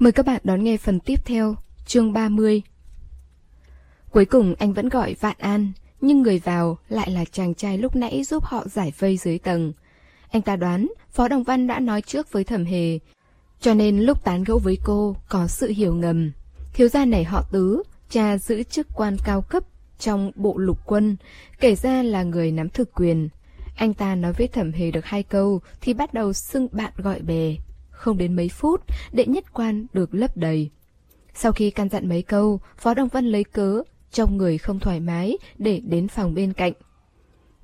[0.00, 2.62] Mời các bạn đón nghe phần tiếp theo, chương 30.
[4.10, 7.96] Cuối cùng anh vẫn gọi Vạn An, nhưng người vào lại là chàng trai lúc
[7.96, 9.72] nãy giúp họ giải vây dưới tầng.
[10.30, 12.98] Anh ta đoán Phó Đồng Văn đã nói trước với Thẩm Hề,
[13.60, 16.32] cho nên lúc tán gẫu với cô có sự hiểu ngầm.
[16.72, 19.62] Thiếu gia này họ Tứ, cha giữ chức quan cao cấp
[19.98, 21.16] trong bộ lục quân,
[21.60, 23.28] kể ra là người nắm thực quyền.
[23.76, 27.20] Anh ta nói với Thẩm Hề được hai câu thì bắt đầu xưng bạn gọi
[27.20, 27.56] bè.
[28.00, 30.70] Không đến mấy phút, đệ nhất quan được lấp đầy.
[31.34, 35.00] Sau khi căn dặn mấy câu, Phó Đồng Văn lấy cớ, trong người không thoải
[35.00, 36.72] mái để đến phòng bên cạnh.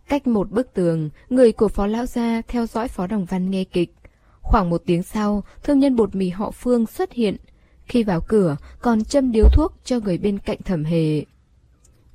[0.08, 3.64] Cách một bức tường, người của Phó Lão Gia theo dõi Phó Đồng Văn nghe
[3.64, 3.94] kịch.
[4.40, 7.36] Khoảng một tiếng sau, thương nhân bột mì họ Phương xuất hiện.
[7.84, 11.24] Khi vào cửa, còn châm điếu thuốc cho người bên cạnh thẩm hề.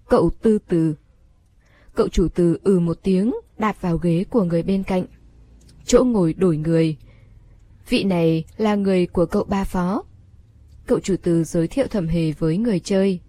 [0.09, 0.95] Cậu tư từ.
[1.95, 5.05] Cậu chủ từ ừ một tiếng, đạp vào ghế của người bên cạnh.
[5.85, 6.97] Chỗ ngồi đổi người.
[7.91, 10.03] Vị này là người của cậu ba phó.
[10.85, 13.19] Cậu chủ từ giới thiệu thẩm hề với người chơi.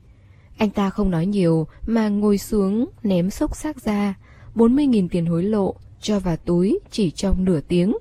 [0.57, 4.15] Anh ta không nói nhiều mà ngồi xuống ném xốc xác ra,
[4.55, 7.97] 40.000 tiền hối lộ, cho vào túi chỉ trong nửa tiếng.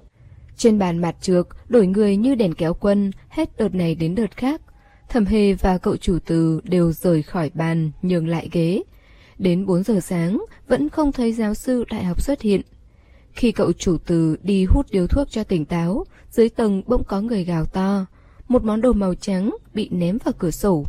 [0.58, 4.38] Trên bàn mặt trược, đổi người như đèn kéo quân, hết đợt này đến đợt
[4.38, 4.62] khác.
[5.09, 8.84] Thẩm Hề và cậu chủ từ đều rời khỏi bàn, nhường lại ghế.
[9.38, 12.62] Đến 4 giờ sáng, vẫn không thấy giáo sư đại học xuất hiện.
[13.34, 17.22] Khi cậu chủ từ đi hút điếu thuốc cho tỉnh táo, dưới tầng bỗng có
[17.22, 18.06] người gào to.
[18.48, 20.86] Một món đồ màu trắng bị ném vào cửa sổ.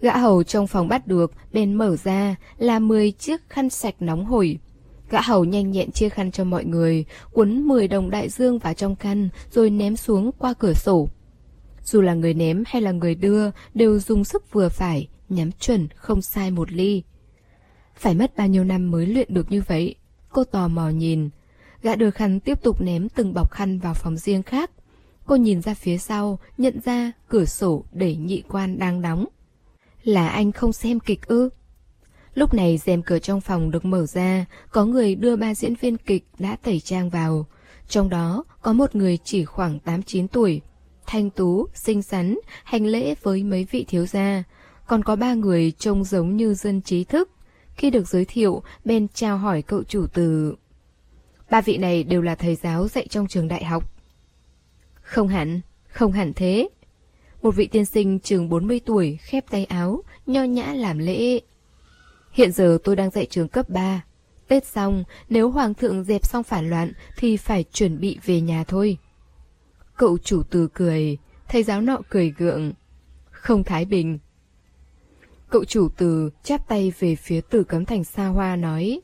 [0.00, 4.24] Gã hầu trong phòng bắt được, bèn mở ra là 10 chiếc khăn sạch nóng
[4.24, 4.58] hổi.
[5.10, 8.74] Gã hầu nhanh nhẹn chia khăn cho mọi người, cuốn 10 đồng đại dương vào
[8.74, 11.08] trong khăn rồi ném xuống qua cửa sổ.
[11.84, 15.88] Dù là người ném hay là người đưa đều dùng sức vừa phải, nhắm chuẩn
[15.96, 17.02] không sai một ly.
[17.96, 19.94] Phải mất bao nhiêu năm mới luyện được như vậy?
[20.28, 21.28] Cô tò mò nhìn.
[21.86, 24.70] Gã đưa khăn tiếp tục ném từng bọc khăn vào phòng riêng khác.
[25.26, 29.26] Cô nhìn ra phía sau, nhận ra cửa sổ để nhị quan đang đóng.
[30.02, 31.48] Là anh không xem kịch ư?
[32.34, 35.96] Lúc này rèm cửa trong phòng được mở ra, có người đưa ba diễn viên
[35.96, 37.46] kịch đã tẩy trang vào.
[37.88, 40.60] Trong đó có một người chỉ khoảng 8-9 tuổi,
[41.06, 44.42] thanh tú, xinh xắn, hành lễ với mấy vị thiếu gia.
[44.86, 47.30] Còn có ba người trông giống như dân trí thức.
[47.76, 50.54] Khi được giới thiệu, Ben chào hỏi cậu chủ từ...
[51.50, 53.92] Ba vị này đều là thầy giáo dạy trong trường đại học.
[55.02, 56.68] Không hẳn, không hẳn thế.
[57.42, 61.40] Một vị tiên sinh chừng 40 tuổi, khép tay áo, nho nhã làm lễ.
[62.32, 64.04] Hiện giờ tôi đang dạy trường cấp 3.
[64.48, 68.64] Tết xong, nếu Hoàng thượng dẹp xong phản loạn thì phải chuẩn bị về nhà
[68.64, 68.98] thôi.
[69.96, 71.18] Cậu chủ từ cười,
[71.48, 72.72] thầy giáo nọ cười gượng.
[73.30, 74.18] Không thái bình.
[75.50, 79.00] Cậu chủ từ chắp tay về phía tử cấm thành xa hoa nói.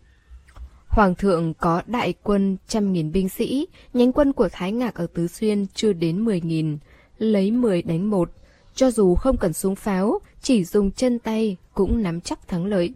[0.92, 5.06] Hoàng thượng có đại quân trăm nghìn binh sĩ, nhánh quân của Thái Ngạc ở
[5.14, 6.78] Tứ Xuyên chưa đến mười nghìn,
[7.18, 8.30] lấy mười đánh một.
[8.74, 12.92] Cho dù không cần súng pháo, chỉ dùng chân tay cũng nắm chắc thắng lợi.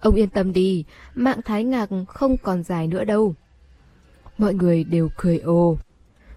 [0.00, 0.84] Ông yên tâm đi,
[1.14, 3.34] mạng Thái Ngạc không còn dài nữa đâu.
[4.38, 5.76] Mọi người đều cười ồ.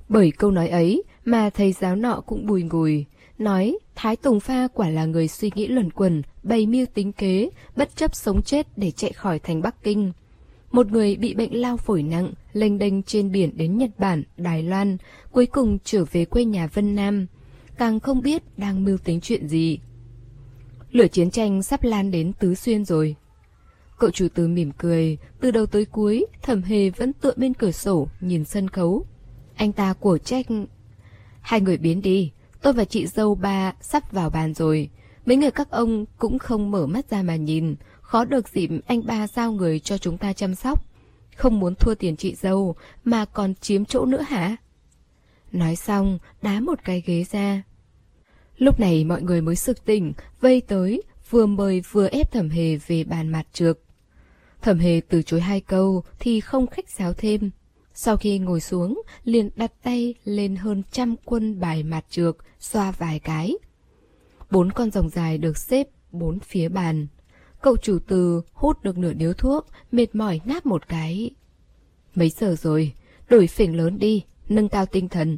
[0.10, 3.06] Bởi câu nói ấy mà thầy giáo nọ cũng bùi ngùi,
[3.38, 7.50] nói Thái Tùng Pha quả là người suy nghĩ luẩn quẩn, bày mưu tính kế,
[7.76, 10.12] bất chấp sống chết để chạy khỏi thành Bắc Kinh.
[10.72, 14.64] Một người bị bệnh lao phổi nặng, lênh đênh trên biển đến Nhật Bản, Đài
[14.64, 14.98] Loan,
[15.32, 17.28] cuối cùng trở về quê nhà Vân Nam.
[17.78, 19.80] Càng không biết đang mưu tính chuyện gì.
[20.92, 23.16] Lửa chiến tranh sắp lan đến Tứ Xuyên rồi.
[24.00, 27.72] Cậu chủ tứ mỉm cười, từ đầu tới cuối, thẩm hề vẫn tựa bên cửa
[27.72, 29.06] sổ, nhìn sân khấu.
[29.56, 30.46] Anh ta của trách...
[31.42, 34.90] Hai người biến đi, tôi và chị dâu ba sắp vào bàn rồi.
[35.26, 37.76] Mấy người các ông cũng không mở mắt ra mà nhìn,
[38.08, 40.84] khó được dịp anh ba giao người cho chúng ta chăm sóc.
[41.36, 44.56] Không muốn thua tiền chị dâu, mà còn chiếm chỗ nữa hả?
[45.52, 47.64] Nói xong, đá một cái ghế ra.
[48.58, 52.76] Lúc này mọi người mới sực tỉnh, vây tới, vừa mời vừa ép thẩm hề
[52.76, 53.80] về bàn mặt trược.
[54.62, 57.50] Thẩm hề từ chối hai câu thì không khách sáo thêm.
[57.94, 62.92] Sau khi ngồi xuống, liền đặt tay lên hơn trăm quân bài mặt trược, xoa
[62.92, 63.58] vài cái.
[64.52, 67.08] Bốn con rồng dài được xếp bốn phía bàn.
[67.68, 71.32] Cậu chủ từ hút được nửa điếu thuốc, mệt mỏi ngáp một cái.
[72.16, 72.94] Mấy giờ rồi,
[73.30, 75.38] đổi phỉnh lớn đi, nâng cao tinh thần.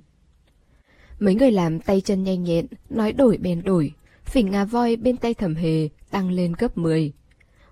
[1.20, 3.94] Mấy người làm tay chân nhanh nhẹn, nói đổi bèn đổi,
[4.26, 7.14] phỉnh ngà voi bên tay thẩm hề tăng lên gấp 10.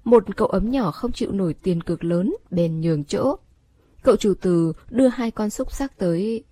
[0.03, 3.35] Một cậu ấm nhỏ không chịu nổi tiền cực lớn, bèn nhường chỗ.
[4.03, 6.43] Cậu chủ từ đưa hai con xúc sắc tới.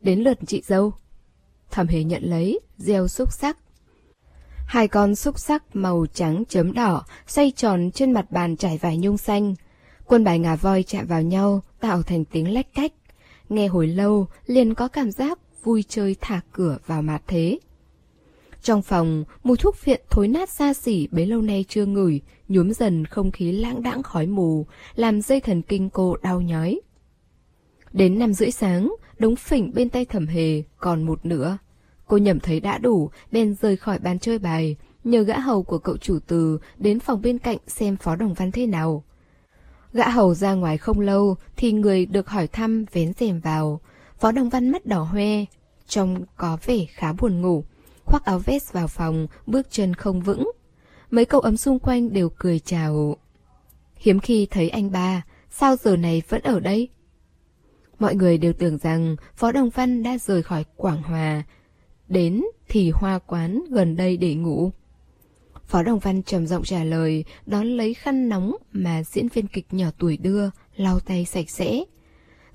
[0.00, 0.92] Đến lượt chị dâu.
[1.70, 3.58] Thẩm hề nhận lấy, gieo xúc sắc.
[4.66, 8.96] Hai con xúc sắc màu trắng chấm đỏ xoay tròn trên mặt bàn trải vải
[8.96, 9.54] nhung xanh.
[10.06, 12.92] Quân bài ngà voi chạm vào nhau, tạo thành tiếng lách cách.
[13.48, 17.58] Nghe hồi lâu, liền có cảm giác vui chơi thả cửa vào mặt thế.
[18.62, 22.72] Trong phòng, mùi thuốc phiện thối nát xa xỉ bấy lâu nay chưa ngửi, nhuốm
[22.72, 26.80] dần không khí lãng đãng khói mù, làm dây thần kinh cô đau nhói.
[27.92, 31.58] Đến năm rưỡi sáng, đống phỉnh bên tay thẩm hề còn một nửa.
[32.12, 35.78] Cô nhầm thấy đã đủ, bèn rời khỏi bàn chơi bài, nhờ gã hầu của
[35.78, 39.04] cậu chủ từ đến phòng bên cạnh xem phó đồng văn thế nào.
[39.92, 43.80] Gã hầu ra ngoài không lâu thì người được hỏi thăm vén rèm vào.
[44.18, 45.44] Phó đồng văn mắt đỏ hoe,
[45.86, 47.64] trông có vẻ khá buồn ngủ.
[48.04, 50.50] Khoác áo vest vào phòng, bước chân không vững.
[51.10, 53.16] Mấy cậu ấm xung quanh đều cười chào.
[53.96, 56.88] Hiếm khi thấy anh ba, sao giờ này vẫn ở đây?
[57.98, 61.42] Mọi người đều tưởng rằng Phó Đồng Văn đã rời khỏi Quảng Hòa,
[62.12, 64.70] đến thì hoa quán gần đây để ngủ.
[65.66, 69.66] Phó Đồng Văn trầm giọng trả lời, đón lấy khăn nóng mà diễn viên kịch
[69.70, 71.84] nhỏ tuổi đưa, lau tay sạch sẽ.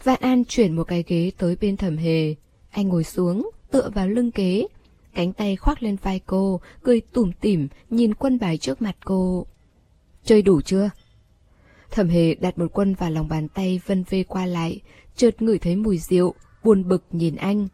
[0.03, 2.35] Vạn An chuyển một cái ghế tới bên thẩm hề.
[2.69, 4.67] Anh ngồi xuống, tựa vào lưng ghế,
[5.13, 9.45] cánh tay khoác lên vai cô, cười tủm tỉm nhìn quân bài trước mặt cô.
[10.23, 10.89] Chơi đủ chưa?
[11.91, 14.81] Thẩm hề đặt một quân vào lòng bàn tay vân vê qua lại,
[15.15, 16.33] chợt ngửi thấy mùi rượu,
[16.63, 17.67] buồn bực nhìn anh.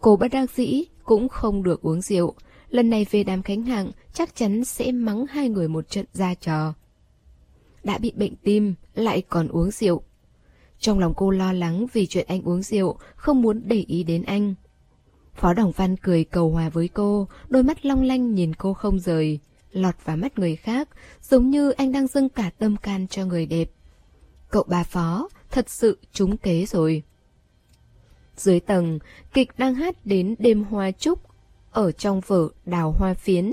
[0.00, 2.34] Cô bất đắc dĩ, cũng không được uống rượu.
[2.68, 6.34] Lần này về đám khánh hạng, chắc chắn sẽ mắng hai người một trận ra
[6.34, 6.74] trò.
[7.84, 10.02] Đã bị bệnh tim, lại còn uống rượu.
[10.78, 14.22] Trong lòng cô lo lắng vì chuyện anh uống rượu, không muốn để ý đến
[14.22, 14.54] anh.
[15.34, 19.00] Phó Đồng Văn cười cầu hòa với cô, đôi mắt long lanh nhìn cô không
[19.00, 19.38] rời,
[19.72, 20.88] lọt vào mắt người khác,
[21.22, 23.70] giống như anh đang dâng cả tâm can cho người đẹp.
[24.50, 27.02] Cậu bà Phó, thật sự trúng kế rồi.
[28.36, 28.98] Dưới tầng,
[29.32, 31.20] kịch đang hát đến đêm hoa trúc,
[31.70, 33.52] ở trong vở đào hoa phiến.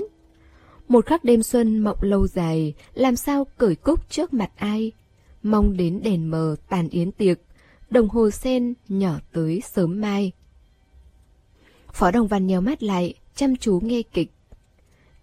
[0.88, 4.92] Một khắc đêm xuân mộng lâu dài, làm sao cởi cúc trước mặt ai?
[5.42, 7.38] Mong đến đèn mờ tàn yến tiệc,
[7.90, 10.32] đồng hồ sen nhỏ tới sớm mai.
[11.92, 14.30] Phó Đồng Văn nhớ mắt lại, chăm chú nghe kịch.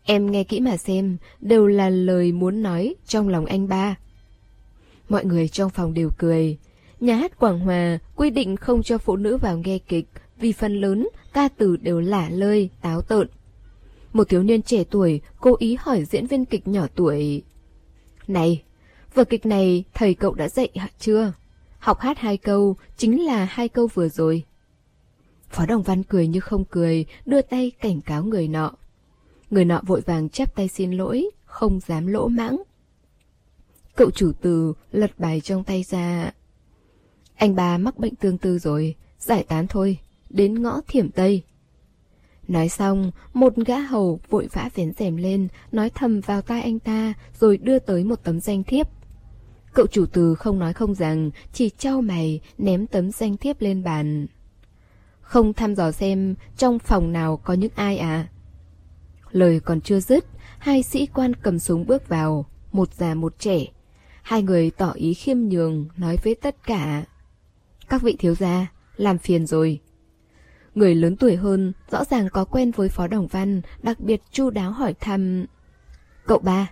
[0.03, 3.95] Em nghe kỹ mà xem, đều là lời muốn nói trong lòng anh ba.
[5.09, 6.57] Mọi người trong phòng đều cười.
[6.99, 10.07] Nhà hát Quảng Hòa quy định không cho phụ nữ vào nghe kịch
[10.37, 13.27] vì phần lớn ca từ đều lả lơi, táo tợn.
[14.13, 17.43] Một thiếu niên trẻ tuổi cố ý hỏi diễn viên kịch nhỏ tuổi.
[18.27, 18.63] Này,
[19.13, 20.69] vở kịch này thầy cậu đã dạy
[20.99, 21.33] chưa?
[21.79, 24.43] Học hát hai câu chính là hai câu vừa rồi.
[25.49, 28.71] Phó Đồng Văn cười như không cười, đưa tay cảnh cáo người nọ.
[29.49, 32.61] Người nọ vội vàng chắp tay xin lỗi, không dám lỗ mãng.
[33.95, 36.31] Cậu chủ từ lật bài trong tay ra.
[37.39, 39.97] Anh ba mắc bệnh tương tư rồi, giải tán thôi,
[40.29, 41.43] đến ngõ thiểm Tây.
[42.47, 46.79] Nói xong, một gã hầu vội vã vén rèm lên, nói thầm vào tai anh
[46.79, 48.87] ta, rồi đưa tới một tấm danh thiếp.
[49.73, 53.83] Cậu chủ từ không nói không rằng, chỉ trao mày ném tấm danh thiếp lên
[53.83, 54.27] bàn.
[55.21, 58.27] Không thăm dò xem trong phòng nào có những ai à?
[59.31, 60.25] Lời còn chưa dứt,
[60.57, 63.65] hai sĩ quan cầm súng bước vào, một già một trẻ.
[64.21, 67.05] Hai người tỏ ý khiêm nhường, nói với tất cả.
[67.89, 69.79] Các vị thiếu gia, làm phiền rồi.
[70.75, 74.49] Người lớn tuổi hơn, rõ ràng có quen với Phó Đồng Văn, đặc biệt chu
[74.49, 75.45] đáo hỏi thăm.
[76.25, 76.71] Cậu ba,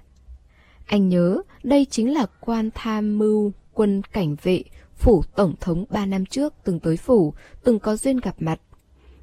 [0.85, 4.63] anh nhớ đây chính là quan tham mưu quân cảnh vệ,
[4.95, 7.33] phủ tổng thống ba năm trước từng tới phủ,
[7.63, 8.59] từng có duyên gặp mặt.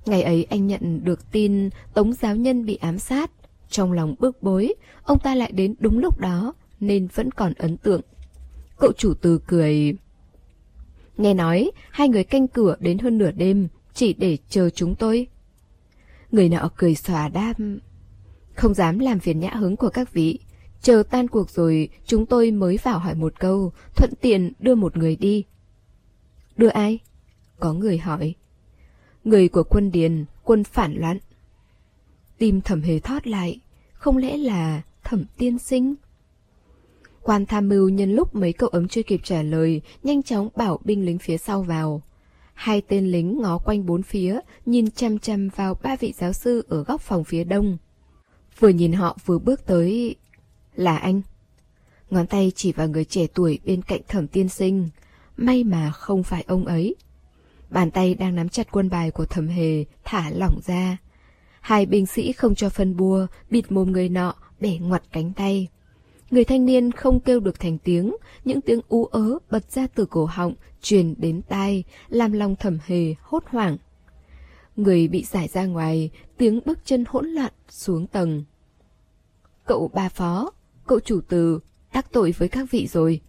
[0.07, 3.31] Ngày ấy anh nhận được tin tống giáo nhân bị ám sát.
[3.69, 7.77] Trong lòng bức bối, ông ta lại đến đúng lúc đó, nên vẫn còn ấn
[7.77, 8.01] tượng.
[8.79, 9.97] Cậu chủ từ cười...
[11.17, 15.27] Nghe nói, hai người canh cửa đến hơn nửa đêm, chỉ để chờ chúng tôi.
[16.31, 17.79] Người nọ cười xòa đam.
[18.55, 20.39] Không dám làm phiền nhã hứng của các vị.
[20.83, 24.97] Chờ tan cuộc rồi, chúng tôi mới vào hỏi một câu, thuận tiện đưa một
[24.97, 25.45] người đi.
[26.57, 26.99] Đưa ai?
[27.59, 28.35] Có người hỏi.
[29.25, 31.19] Người của quân Điền, quân phản loạn.
[32.39, 33.61] Tim thẩm hề thoát lại,
[33.93, 35.95] không lẽ là thẩm tiên sinh?
[37.25, 40.81] Quan tham mưu nhân lúc mấy cậu ấm chưa kịp trả lời, nhanh chóng bảo
[40.85, 42.03] binh lính phía sau vào.
[42.55, 46.65] Hai tên lính ngó quanh bốn phía, nhìn chăm chăm vào ba vị giáo sư
[46.69, 47.79] ở góc phòng phía đông.
[48.59, 50.17] Vừa nhìn họ vừa bước tới...
[50.75, 51.21] Là anh.
[52.11, 54.89] Ngón tay chỉ vào người trẻ tuổi bên cạnh thẩm tiên sinh.
[55.37, 56.95] May mà không phải ông ấy.
[57.71, 60.97] Bàn tay đang nắm chặt quân bài của thẩm hề, thả lỏng ra.
[61.61, 65.69] Hai binh sĩ không cho phân bua, bịt mồm người nọ, bẻ ngoặt cánh tay.
[66.31, 70.07] Người thanh niên không kêu được thành tiếng, những tiếng ú ớ bật ra từ
[70.07, 73.77] cổ họng, truyền đến tai, làm lòng thẩm hề hốt hoảng.
[74.77, 78.45] Người bị giải ra ngoài, tiếng bước chân hỗn loạn xuống tầng.
[79.67, 80.51] Cậu ba phó,
[80.87, 81.61] cậu chủ từ,
[81.95, 83.21] đắc tội với các vị rồi.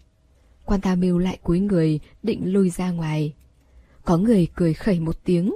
[0.65, 3.33] Quan ta mưu lại cúi người, định lui ra ngoài.
[4.05, 5.55] Có người cười khẩy một tiếng.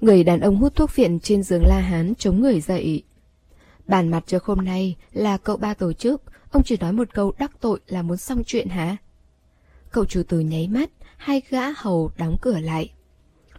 [0.00, 3.02] Người đàn ông hút thuốc viện trên giường La Hán chống người dậy.
[3.86, 7.32] Bàn mặt cho hôm nay là cậu ba tổ chức, ông chỉ nói một câu
[7.38, 8.96] đắc tội là muốn xong chuyện hả?
[9.90, 12.92] Cậu chủ tử nháy mắt, hai gã hầu đóng cửa lại.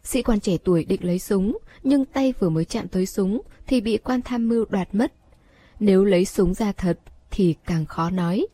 [0.03, 3.81] Sĩ quan trẻ tuổi định lấy súng, nhưng tay vừa mới chạm tới súng thì
[3.81, 5.13] bị quan tham mưu đoạt mất.
[5.79, 6.99] Nếu lấy súng ra thật
[7.31, 8.47] thì càng khó nói.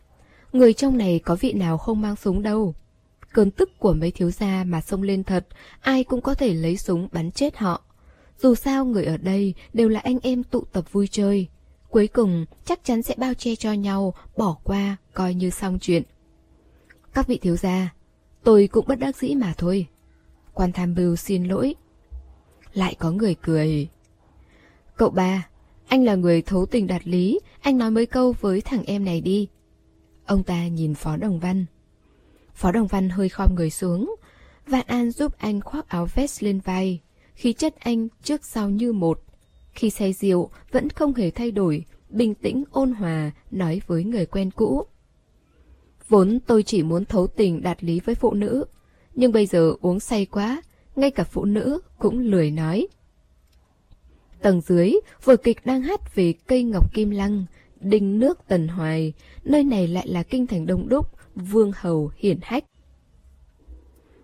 [0.54, 2.76] Người trong này có vị nào không mang súng đâu.
[3.34, 5.48] Cơn tức của mấy thiếu gia mà xông lên thật,
[5.82, 7.82] ai cũng có thể lấy súng bắn chết họ.
[8.40, 11.48] Dù sao người ở đây đều là anh em tụ tập vui chơi.
[11.96, 16.04] Cuối cùng chắc chắn sẽ bao che cho nhau, bỏ qua, coi như xong chuyện.
[17.14, 17.94] Các vị thiếu gia,
[18.44, 19.88] tôi cũng bất đắc dĩ mà thôi.
[20.54, 21.76] Quan tham bưu xin lỗi.
[22.74, 23.88] Lại có người cười.
[24.96, 25.48] Cậu ba,
[25.88, 29.22] anh là người thấu tình đạt lý, anh nói mấy câu với thằng em này
[29.22, 29.48] đi.
[30.26, 31.66] Ông ta nhìn Phó Đồng Văn.
[32.54, 34.16] Phó Đồng Văn hơi khom người xuống.
[34.68, 37.02] Vạn An giúp anh khoác áo vest lên vai.
[37.36, 39.25] Khí chất anh trước sau như một.
[39.76, 44.26] Khi say rượu, vẫn không hề thay đổi, bình tĩnh ôn hòa, nói với người
[44.26, 44.84] quen cũ.
[46.10, 48.66] Vốn tôi chỉ muốn thấu tình đạt lý với phụ nữ,
[49.16, 50.62] nhưng bây giờ uống say quá,
[50.96, 52.88] ngay cả phụ nữ cũng lười nói.
[54.42, 57.46] Tầng dưới, vở kịch đang hát về cây ngọc kim lăng,
[57.80, 59.14] đình nước tần hoài,
[59.44, 62.64] nơi này lại là kinh thành đông đúc, vương hầu hiển hách.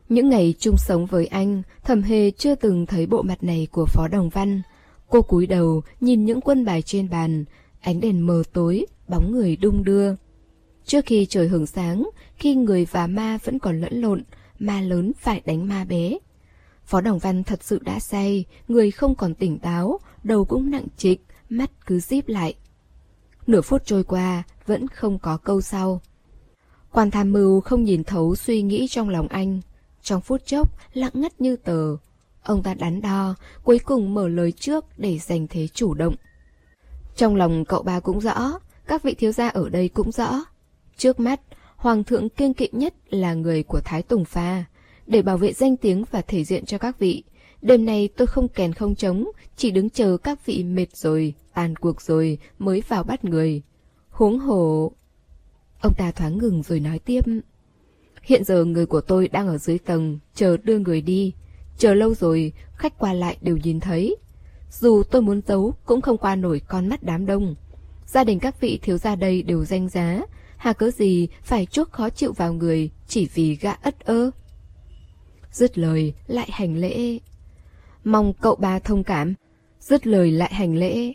[0.09, 3.85] Những ngày chung sống với anh, thầm hề chưa từng thấy bộ mặt này của
[3.85, 4.61] Phó Đồng Văn.
[5.11, 7.45] Cô cúi đầu, nhìn những quân bài trên bàn,
[7.81, 10.15] ánh đèn mờ tối, bóng người đung đưa.
[10.85, 14.23] Trước khi trời hưởng sáng, khi người và ma vẫn còn lẫn lộn,
[14.59, 16.17] ma lớn phải đánh ma bé.
[16.85, 20.85] Phó Đồng Văn thật sự đã say, người không còn tỉnh táo, đầu cũng nặng
[20.97, 22.53] trịch, mắt cứ díp lại.
[23.47, 26.01] Nửa phút trôi qua, vẫn không có câu sau.
[26.91, 29.61] Quan tham mưu không nhìn thấu suy nghĩ trong lòng anh.
[30.01, 31.97] Trong phút chốc, lặng ngắt như tờ.
[32.43, 36.15] Ông ta đắn đo, cuối cùng mở lời trước để giành thế chủ động.
[37.15, 40.43] Trong lòng cậu ba cũng rõ, các vị thiếu gia ở đây cũng rõ.
[40.97, 41.41] Trước mắt,
[41.75, 44.63] Hoàng thượng kiêng kỵ nhất là người của Thái Tùng Pha.
[45.07, 47.23] Để bảo vệ danh tiếng và thể diện cho các vị,
[47.61, 51.75] đêm nay tôi không kèn không trống, chỉ đứng chờ các vị mệt rồi, tàn
[51.75, 53.61] cuộc rồi mới vào bắt người.
[54.09, 54.91] Huống hồ...
[55.81, 57.21] Ông ta thoáng ngừng rồi nói tiếp.
[58.21, 61.33] Hiện giờ người của tôi đang ở dưới tầng, chờ đưa người đi.
[61.81, 64.15] Chờ lâu rồi, khách qua lại đều nhìn thấy.
[64.69, 67.55] Dù tôi muốn giấu, cũng không qua nổi con mắt đám đông.
[68.05, 70.21] Gia đình các vị thiếu gia đây đều danh giá,
[70.57, 74.31] hà cớ gì phải chuốc khó chịu vào người chỉ vì gã ất ơ.
[75.51, 77.19] Dứt lời, lại hành lễ.
[78.03, 79.33] Mong cậu ba thông cảm.
[79.79, 81.13] Dứt lời lại hành lễ.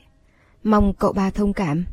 [0.62, 1.85] Mong cậu ba thông cảm.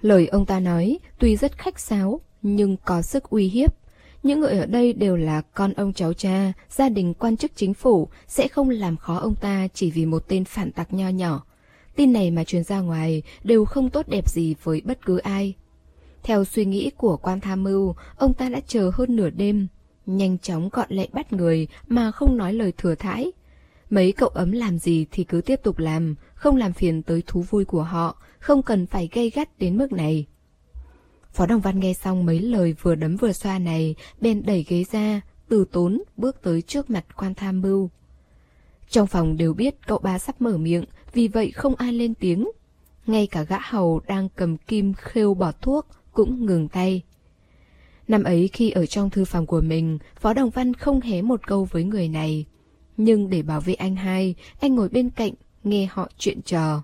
[0.00, 3.83] Lời ông ta nói tuy rất khách sáo, nhưng có sức uy hiếp.
[4.24, 7.74] Những người ở đây đều là con ông cháu cha, gia đình quan chức chính
[7.74, 11.44] phủ, sẽ không làm khó ông ta chỉ vì một tên phản tặc nho nhỏ.
[11.96, 15.54] Tin này mà truyền ra ngoài đều không tốt đẹp gì với bất cứ ai.
[16.22, 19.66] Theo suy nghĩ của quan tham mưu, ông ta đã chờ hơn nửa đêm,
[20.06, 23.32] nhanh chóng gọn lẹ bắt người mà không nói lời thừa thãi.
[23.90, 27.44] Mấy cậu ấm làm gì thì cứ tiếp tục làm, không làm phiền tới thú
[27.50, 30.26] vui của họ, không cần phải gây gắt đến mức này.
[31.34, 34.84] Phó Đồng Văn nghe xong mấy lời vừa đấm vừa xoa này, bên đẩy ghế
[34.92, 37.90] ra, từ tốn bước tới trước mặt quan tham mưu.
[38.88, 42.50] Trong phòng đều biết cậu ba sắp mở miệng, vì vậy không ai lên tiếng.
[43.06, 47.02] Ngay cả gã hầu đang cầm kim khêu bỏ thuốc cũng ngừng tay.
[48.08, 51.46] Năm ấy khi ở trong thư phòng của mình, Phó Đồng Văn không hé một
[51.46, 52.44] câu với người này.
[52.96, 55.32] Nhưng để bảo vệ anh hai, anh ngồi bên cạnh,
[55.64, 56.82] nghe họ chuyện trò.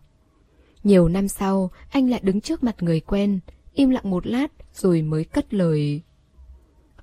[0.84, 3.40] Nhiều năm sau, anh lại đứng trước mặt người quen,
[3.80, 6.02] im lặng một lát rồi mới cất lời.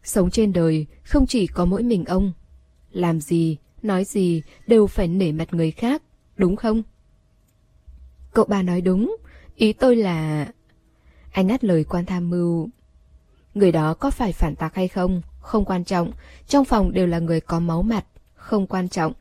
[0.03, 2.33] Sống trên đời không chỉ có mỗi mình ông.
[2.91, 6.03] Làm gì, nói gì đều phải nể mặt người khác,
[6.35, 6.83] đúng không?
[8.33, 9.17] Cậu ba nói đúng,
[9.55, 10.47] ý tôi là...
[11.31, 12.69] Anh ngắt lời quan tham mưu.
[13.53, 16.11] Người đó có phải phản tạc hay không, không quan trọng,
[16.47, 18.05] trong phòng đều là người có máu mặt,
[18.35, 19.13] không quan trọng.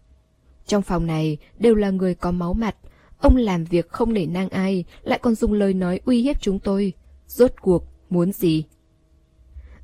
[0.66, 2.76] Trong phòng này đều là người có máu mặt,
[3.18, 6.58] ông làm việc không để nang ai, lại còn dùng lời nói uy hiếp chúng
[6.58, 6.92] tôi.
[7.26, 8.64] Rốt cuộc, muốn gì?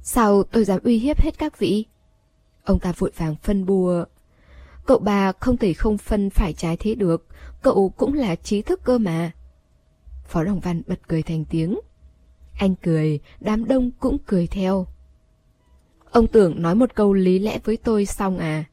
[0.02, 1.86] Sao tôi dám uy hiếp hết các vị?
[2.64, 4.04] Ông ta vội vàng phân bùa.
[4.86, 7.26] Cậu bà không thể không phân phải trái thế được,
[7.62, 9.30] cậu cũng là trí thức cơ mà.
[10.24, 11.80] Phó Đồng Văn bật cười thành tiếng.
[12.58, 14.86] Anh cười, đám đông cũng cười theo.
[16.10, 18.64] Ông tưởng nói một câu lý lẽ với tôi xong à?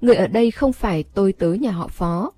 [0.00, 2.32] Người ở đây không phải tôi tới nhà họ phó.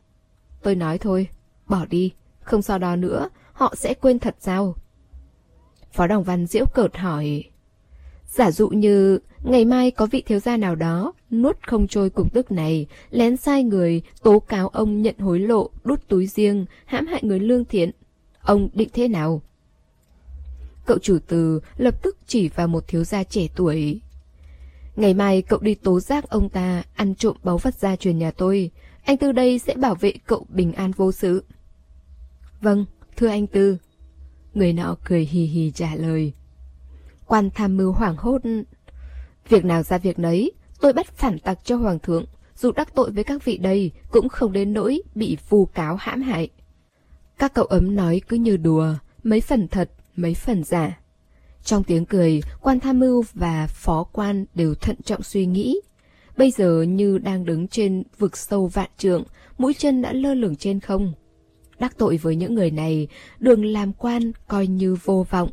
[0.62, 1.28] Tôi nói thôi,
[1.66, 4.74] bỏ đi, không so đo nữa, họ sẽ quên thật sao?
[5.92, 7.44] Phó Đồng Văn diễu cợt hỏi.
[8.26, 12.34] Giả dụ như ngày mai có vị thiếu gia nào đó nuốt không trôi cục
[12.34, 17.06] tức này, lén sai người, tố cáo ông nhận hối lộ, đút túi riêng, hãm
[17.06, 17.90] hại người lương thiện.
[18.40, 19.42] Ông định thế nào?
[20.86, 24.00] Cậu chủ từ lập tức chỉ vào một thiếu gia trẻ tuổi.
[24.96, 28.30] Ngày mai cậu đi tố giác ông ta ăn trộm báu vật gia truyền nhà
[28.30, 28.70] tôi.
[29.04, 31.44] Anh Tư đây sẽ bảo vệ cậu bình an vô sự.
[32.60, 32.84] Vâng,
[33.16, 33.76] thưa anh Tư.
[34.56, 36.32] Người nọ cười hì hì trả lời.
[37.26, 38.42] Quan tham mưu hoảng hốt.
[39.48, 42.24] Việc nào ra việc nấy, tôi bắt phản tặc cho hoàng thượng.
[42.56, 46.22] Dù đắc tội với các vị đây, cũng không đến nỗi bị vu cáo hãm
[46.22, 46.48] hại.
[47.38, 51.00] Các cậu ấm nói cứ như đùa, mấy phần thật, mấy phần giả.
[51.64, 55.80] Trong tiếng cười, quan tham mưu và phó quan đều thận trọng suy nghĩ.
[56.36, 59.24] Bây giờ như đang đứng trên vực sâu vạn trượng,
[59.58, 61.12] mũi chân đã lơ lửng trên không.
[61.78, 65.50] Đắc tội với những người này, đường làm quan coi như vô vọng.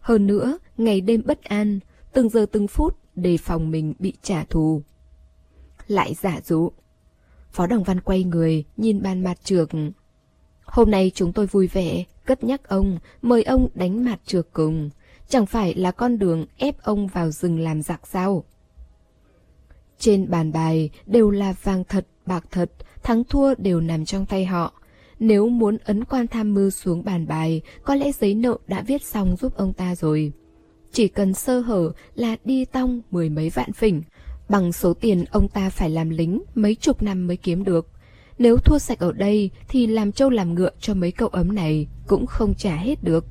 [0.00, 1.80] Hơn nữa, ngày đêm bất an,
[2.12, 4.82] từng giờ từng phút đề phòng mình bị trả thù.
[5.86, 6.72] Lại giả dụ.
[7.52, 9.70] Phó Đồng Văn quay người, nhìn ban mặt trược.
[10.64, 14.90] Hôm nay chúng tôi vui vẻ, cất nhắc ông, mời ông đánh mặt trược cùng.
[15.28, 18.44] Chẳng phải là con đường ép ông vào rừng làm giặc sao?
[19.98, 22.70] Trên bàn bài đều là vàng thật, bạc thật,
[23.02, 24.72] thắng thua đều nằm trong tay họ.
[25.24, 29.02] Nếu muốn ấn quan tham mưu xuống bàn bài, có lẽ giấy nợ đã viết
[29.02, 30.32] xong giúp ông ta rồi.
[30.92, 34.02] Chỉ cần sơ hở là đi tong mười mấy vạn phỉnh,
[34.48, 37.88] bằng số tiền ông ta phải làm lính mấy chục năm mới kiếm được.
[38.38, 41.86] Nếu thua sạch ở đây thì làm trâu làm ngựa cho mấy cậu ấm này
[42.06, 43.26] cũng không trả hết được.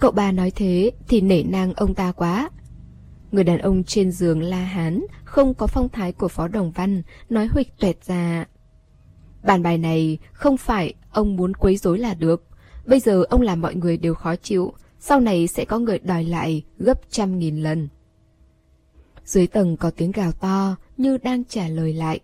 [0.00, 2.50] Cậu ba nói thế thì nể nang ông ta quá.
[3.32, 7.02] Người đàn ông trên giường la hán, không có phong thái của Phó Đồng Văn,
[7.30, 8.46] nói huỵch tuẹt ra.
[9.46, 12.42] Bàn bài này không phải ông muốn quấy rối là được.
[12.86, 16.24] Bây giờ ông làm mọi người đều khó chịu, sau này sẽ có người đòi
[16.24, 17.88] lại gấp trăm nghìn lần.
[19.24, 22.20] Dưới tầng có tiếng gào to như đang trả lời lại.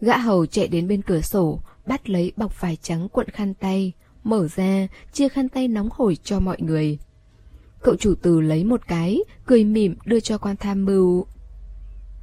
[0.00, 3.92] Gã hầu chạy đến bên cửa sổ, bắt lấy bọc vải trắng cuộn khăn tay,
[4.24, 6.98] mở ra, chia khăn tay nóng hổi cho mọi người.
[7.82, 11.26] Cậu chủ tử lấy một cái, cười mỉm đưa cho quan tham mưu.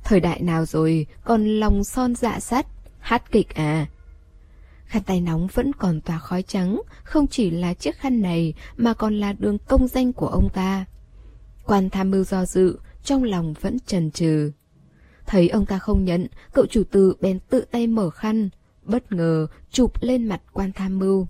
[0.03, 2.67] Thời đại nào rồi, còn lòng son dạ sắt,
[2.99, 3.87] hát kịch à?
[4.93, 8.93] Khăn tay nóng vẫn còn tỏa khói trắng, không chỉ là chiếc khăn này mà
[8.93, 10.85] còn là đường công danh của ông ta.
[11.63, 14.51] Quan tham mưu do dự, trong lòng vẫn trần trừ.
[15.25, 18.49] Thấy ông ta không nhận, cậu chủ tử bèn tự tay mở khăn,
[18.83, 21.27] bất ngờ chụp lên mặt quan tham mưu.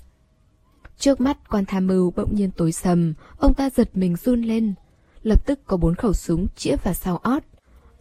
[0.98, 4.74] Trước mắt quan tham mưu bỗng nhiên tối sầm, ông ta giật mình run lên.
[5.22, 7.44] Lập tức có bốn khẩu súng chĩa vào sau ót.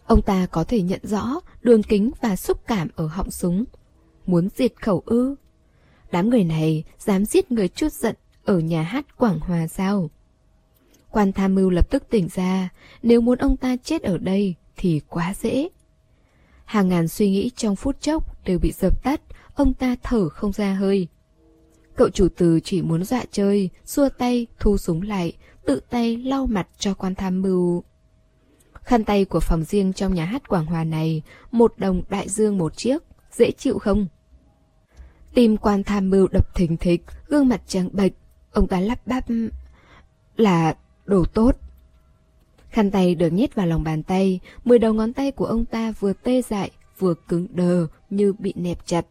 [0.06, 3.64] Ông ta có thể nhận rõ đường kính và xúc cảm ở họng súng.
[4.26, 5.36] Muốn diệt khẩu ư?
[6.12, 10.10] Đám người này dám giết người chút giận ở nhà hát Quảng Hòa sao?
[11.10, 12.68] Quan tham mưu lập tức tỉnh ra,
[13.02, 15.68] nếu muốn ông ta chết ở đây thì quá dễ.
[16.64, 19.20] Hàng ngàn suy nghĩ trong phút chốc đều bị dập tắt,
[19.54, 21.08] ông ta thở không ra hơi.
[21.96, 25.32] Cậu chủ từ chỉ muốn dọa chơi, xua tay, thu súng lại,
[25.66, 27.82] tự tay lau mặt cho quan tham mưu.
[28.72, 32.58] Khăn tay của phòng riêng trong nhà hát Quảng Hòa này, một đồng đại dương
[32.58, 34.06] một chiếc, dễ chịu không?
[35.34, 38.12] Tim quan tham mưu đập thình thịch, gương mặt trắng bệch,
[38.52, 39.24] ông ta lắp bắp
[40.36, 41.56] là đồ tốt.
[42.70, 45.92] Khăn tay được nhét vào lòng bàn tay, mười đầu ngón tay của ông ta
[46.00, 49.06] vừa tê dại, vừa cứng đờ như bị nẹp chặt.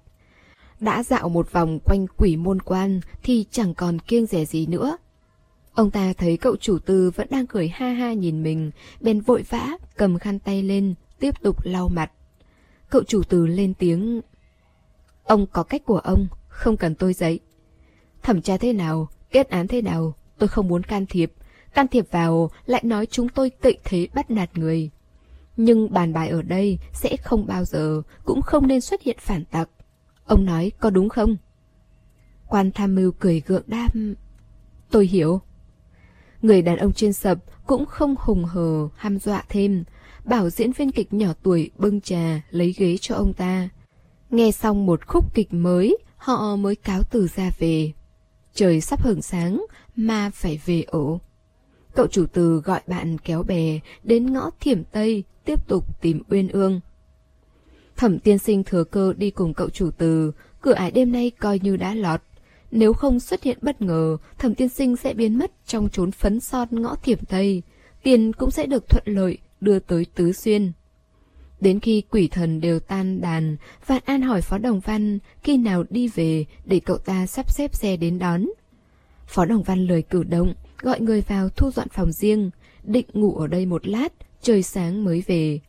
[0.80, 4.98] Đã dạo một vòng quanh quỷ môn quan thì chẳng còn kiêng rẻ gì nữa.
[5.74, 9.44] Ông ta thấy cậu chủ tư vẫn đang cười ha ha nhìn mình, bèn vội
[9.50, 12.12] vã cầm khăn tay lên, tiếp tục lau mặt.
[12.90, 14.22] Cậu chủ từ lên tiếng
[15.24, 17.40] Ông có cách của ông, không cần tôi dạy.
[18.24, 21.34] Thẩm tra thế nào, kết án thế nào, tôi không muốn can thiệp.
[21.74, 24.90] Can thiệp vào lại nói chúng tôi cậy thế bắt nạt người.
[25.58, 29.46] Nhưng bàn bài ở đây sẽ không bao giờ, cũng không nên xuất hiện phản
[29.46, 29.70] tặc.
[30.26, 31.38] Ông nói có đúng không?
[32.48, 34.16] Quan tham mưu cười gượng đam.
[34.92, 35.42] Tôi hiểu.
[36.42, 39.84] Người đàn ông trên sập cũng không hùng hờ ham dọa thêm,
[40.26, 43.70] bảo diễn viên kịch nhỏ tuổi bưng trà lấy ghế cho ông ta.
[44.32, 47.92] Nghe xong một khúc kịch mới, họ mới cáo từ ra về.
[48.54, 49.66] Trời sắp hưởng sáng,
[49.96, 51.20] mà phải về ổ.
[51.96, 56.48] Cậu chủ từ gọi bạn kéo bè đến ngõ thiểm Tây, tiếp tục tìm Uyên
[56.48, 56.80] Ương.
[57.98, 61.60] Thẩm tiên sinh thừa cơ đi cùng cậu chủ từ, cửa ải đêm nay coi
[61.60, 62.22] như đã lọt.
[62.72, 66.40] Nếu không xuất hiện bất ngờ, thẩm tiên sinh sẽ biến mất trong chốn phấn
[66.40, 67.64] son ngõ thiểm Tây.
[68.04, 70.72] Tiền cũng sẽ được thuận lợi đưa tới Tứ Xuyên.
[71.62, 75.84] Đến khi quỷ thần đều tan đàn, Vạn An hỏi Phó Đồng Văn khi nào
[75.90, 78.46] đi về để cậu ta sắp xếp xe đến đón.
[79.28, 82.50] Phó Đồng Văn lời cử động, gọi người vào thu dọn phòng riêng,
[82.84, 85.60] định ngủ ở đây một lát, trời sáng mới về.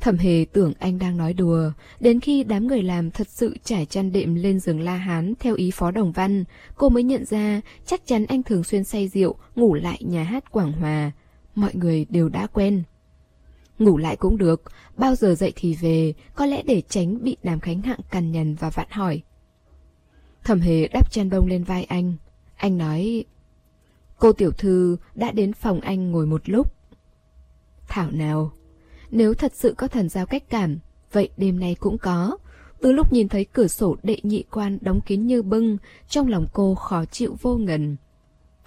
[0.00, 3.86] Thẩm hề tưởng anh đang nói đùa, đến khi đám người làm thật sự trải
[3.86, 6.44] chăn đệm lên giường La Hán theo ý Phó Đồng Văn,
[6.76, 10.52] cô mới nhận ra chắc chắn anh thường xuyên say rượu, ngủ lại nhà hát
[10.52, 11.12] Quảng Hòa.
[11.54, 12.82] Mọi người đều đã quen.
[13.78, 14.62] Ngủ lại cũng được,
[14.98, 18.54] bao giờ dậy thì về, có lẽ để tránh bị đàm khánh hạng cằn nhằn
[18.54, 19.22] và vặn hỏi.
[20.44, 22.14] Thẩm hề đắp chăn bông lên vai anh.
[22.56, 23.24] Anh nói,
[24.18, 26.72] cô tiểu thư đã đến phòng anh ngồi một lúc.
[27.88, 28.52] Thảo nào,
[29.10, 30.78] nếu thật sự có thần giao cách cảm,
[31.12, 32.36] vậy đêm nay cũng có.
[32.80, 36.46] Từ lúc nhìn thấy cửa sổ đệ nhị quan đóng kín như bưng, trong lòng
[36.52, 37.96] cô khó chịu vô ngần.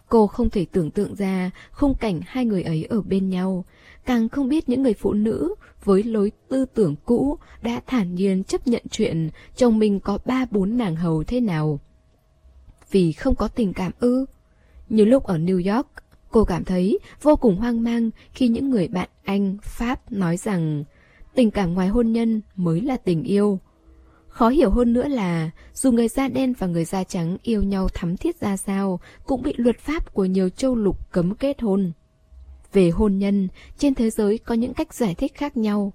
[0.10, 3.66] Cô không thể tưởng tượng ra khung cảnh hai người ấy ở bên nhau,
[4.06, 8.44] càng không biết những người phụ nữ với lối tư tưởng cũ đã thản nhiên
[8.44, 11.80] chấp nhận chuyện chồng mình có ba bốn nàng hầu thế nào.
[12.92, 14.26] Vì không có tình cảm ư.
[14.90, 15.88] Như lúc ở New York,
[16.30, 20.84] cô cảm thấy vô cùng hoang mang khi những người bạn Anh, Pháp nói rằng
[21.36, 23.60] tình cảm ngoài hôn nhân mới là tình yêu.
[24.28, 27.90] Khó hiểu hơn nữa là dù người da đen và người da trắng yêu nhau
[27.94, 31.92] thắm thiết ra sao cũng bị luật pháp của nhiều châu lục cấm kết hôn.
[32.74, 35.94] Về hôn nhân, trên thế giới có những cách giải thích khác nhau.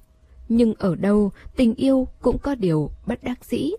[0.48, 3.70] Nhưng ở đâu, tình yêu cũng có điều bất đắc dĩ.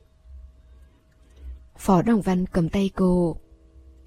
[1.77, 3.37] Phó Đồng Văn cầm tay cô.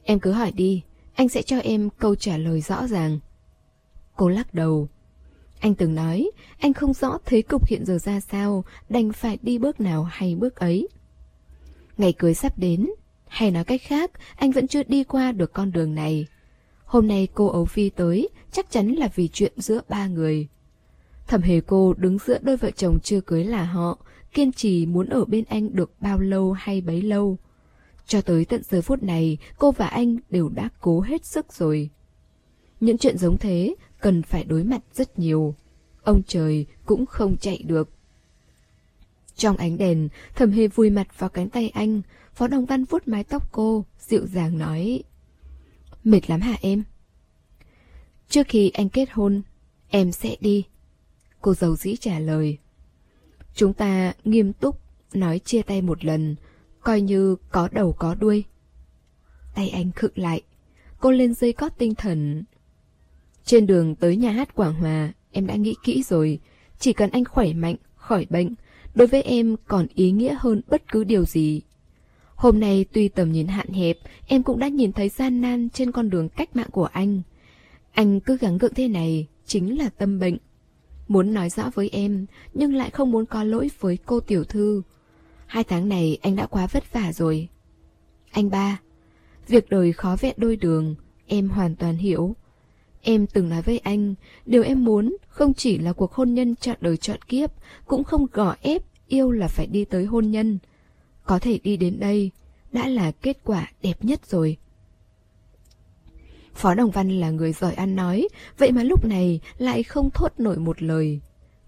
[0.05, 0.83] Em cứ hỏi đi,
[1.15, 3.19] anh sẽ cho em câu trả lời rõ ràng.
[4.17, 4.89] Cô lắc đầu.
[5.61, 9.59] Anh từng nói, anh không rõ thế cục hiện giờ ra sao, đành phải đi
[9.59, 10.89] bước nào hay bước ấy.
[11.99, 12.91] Ngày cưới sắp đến,
[13.29, 16.27] hay nói cách khác, anh vẫn chưa đi qua được con đường này.
[16.91, 20.49] Hôm nay cô Ấu Phi tới, chắc chắn là vì chuyện giữa ba người.
[21.27, 23.99] Thẩm hề cô đứng giữa đôi vợ chồng chưa cưới là họ,
[24.35, 27.37] kiên trì muốn ở bên anh được bao lâu hay bấy lâu.
[28.07, 31.91] Cho tới tận giờ phút này, cô và anh đều đã cố hết sức rồi.
[32.81, 35.55] Những chuyện giống thế cần phải đối mặt rất nhiều.
[36.03, 37.89] Ông trời cũng không chạy được.
[39.37, 42.03] Trong ánh đèn, thẩm hề vùi mặt vào cánh tay anh,
[42.35, 45.03] Phó Đồng Văn vuốt mái tóc cô, dịu dàng nói.
[46.05, 46.83] Mệt lắm hả em?
[48.29, 49.43] Trước khi anh kết hôn,
[49.89, 50.65] em sẽ đi.
[51.41, 52.59] Cô giàu dĩ trả lời.
[53.55, 54.81] Chúng ta nghiêm túc
[55.13, 56.37] nói chia tay một lần,
[56.81, 58.45] coi như có đầu có đuôi.
[59.55, 60.43] Tay anh khựng lại,
[61.01, 62.45] cô lên dây cót tinh thần.
[63.45, 66.41] Trên đường tới nhà hát Quảng Hòa, em đã nghĩ kỹ rồi,
[66.79, 68.55] chỉ cần anh khỏe mạnh, khỏi bệnh,
[68.95, 71.63] đối với em còn ý nghĩa hơn bất cứ điều gì.
[72.41, 75.93] Hôm nay tuy tầm nhìn hạn hẹp, em cũng đã nhìn thấy gian nan trên
[75.93, 77.23] con đường cách mạng của anh.
[77.93, 80.37] Anh cứ gắng gượng thế này, chính là tâm bệnh.
[81.09, 84.83] Muốn nói rõ với em, nhưng lại không muốn có lỗi với cô tiểu thư.
[85.47, 87.49] Hai tháng này anh đã quá vất vả rồi.
[88.31, 88.81] Anh ba,
[89.49, 90.95] việc đời khó vẹn đôi đường,
[91.27, 92.37] em hoàn toàn hiểu.
[93.03, 94.15] Em từng nói với anh,
[94.47, 97.51] điều em muốn không chỉ là cuộc hôn nhân chọn đời chọn kiếp,
[97.87, 100.59] cũng không gò ép yêu là phải đi tới hôn nhân.
[101.31, 102.31] Có thể đi đến đây,
[102.73, 104.57] đã là kết quả đẹp nhất rồi.
[106.55, 110.33] Phó Đồng Văn là người giỏi ăn nói, vậy mà lúc này lại không thốt
[110.39, 111.21] nổi một lời.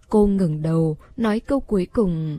[0.08, 2.38] Cô ngừng đầu, nói câu cuối cùng.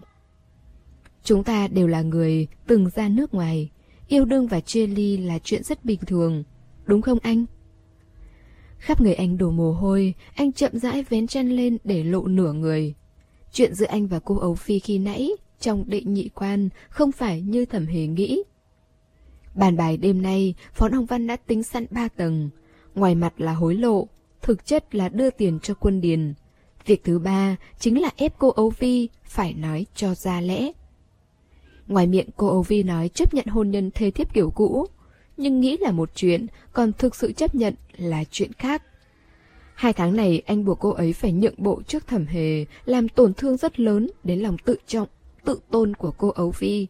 [1.24, 3.70] Chúng ta đều là người từng ra nước ngoài,
[4.08, 6.44] yêu đương và chia ly là chuyện rất bình thường,
[6.86, 7.46] đúng không anh?
[8.78, 12.54] Khắp người anh đổ mồ hôi, anh chậm rãi vén chân lên để lộ nửa
[12.54, 12.94] người.
[13.52, 15.32] Chuyện giữa anh và cô ấu Phi khi nãy,
[15.64, 18.44] trong định nhị quan, không phải như thẩm hề nghĩ.
[19.56, 22.50] Bàn bài đêm nay, Phó Đồng Văn đã tính sẵn ba tầng.
[22.96, 24.08] Ngoài mặt là hối lộ,
[24.42, 26.34] thực chất là đưa tiền cho quân điền.
[26.86, 30.72] Việc thứ ba chính là ép cô Âu Vi phải nói cho ra lẽ.
[31.88, 34.88] Ngoài miệng cô Âu Vi nói chấp nhận hôn nhân thê thiếp kiểu cũ,
[35.38, 38.84] nhưng nghĩ là một chuyện, còn thực sự chấp nhận là chuyện khác.
[39.76, 43.34] Hai tháng này anh buộc cô ấy phải nhượng bộ trước thẩm hề, làm tổn
[43.34, 45.08] thương rất lớn đến lòng tự trọng,
[45.46, 46.88] tự tôn của cô Âu Vi.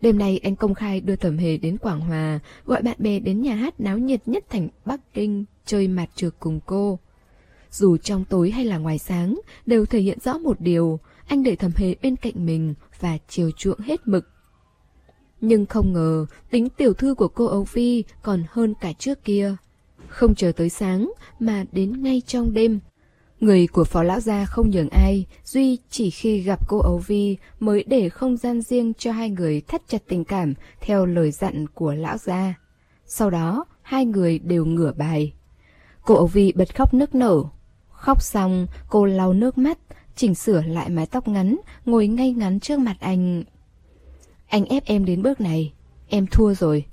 [0.00, 3.42] Đêm nay anh công khai đưa Thẩm Hề đến Quảng Hòa, gọi bạn bè đến
[3.42, 6.98] nhà hát náo nhiệt nhất thành Bắc Kinh, chơi mặt trượt cùng cô.
[7.70, 11.56] Dù trong tối hay là ngoài sáng, đều thể hiện rõ một điều, anh để
[11.56, 14.28] Thẩm Hề bên cạnh mình và chiều chuộng hết mực.
[15.40, 19.56] Nhưng không ngờ, tính tiểu thư của cô Âu Phi còn hơn cả trước kia.
[20.08, 22.80] Không chờ tới sáng, mà đến ngay trong đêm,
[23.40, 27.36] Người của phó lão gia không nhường ai, Duy chỉ khi gặp cô Ấu Vi
[27.60, 31.66] mới để không gian riêng cho hai người thắt chặt tình cảm theo lời dặn
[31.74, 32.54] của lão gia.
[33.06, 35.32] Sau đó, hai người đều ngửa bài.
[36.04, 37.42] Cô Ấu Vi bật khóc nức nở.
[37.90, 39.78] Khóc xong, cô lau nước mắt,
[40.16, 43.44] chỉnh sửa lại mái tóc ngắn, ngồi ngay ngắn trước mặt anh.
[44.48, 45.72] Anh ép em đến bước này,
[46.08, 46.84] em thua rồi.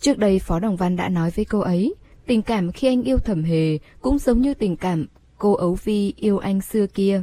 [0.00, 1.94] Trước đây Phó Đồng Văn đã nói với cô ấy,
[2.26, 5.06] tình cảm khi anh yêu thẩm hề cũng giống như tình cảm
[5.38, 7.22] cô ấu vi yêu anh xưa kia.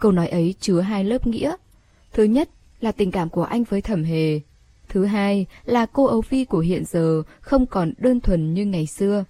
[0.00, 1.56] Câu nói ấy chứa hai lớp nghĩa.
[2.12, 2.48] Thứ nhất
[2.80, 4.40] là tình cảm của anh với thẩm hề.
[4.88, 8.86] Thứ hai là cô ấu Vi của hiện giờ không còn đơn thuần như ngày
[8.86, 9.24] xưa.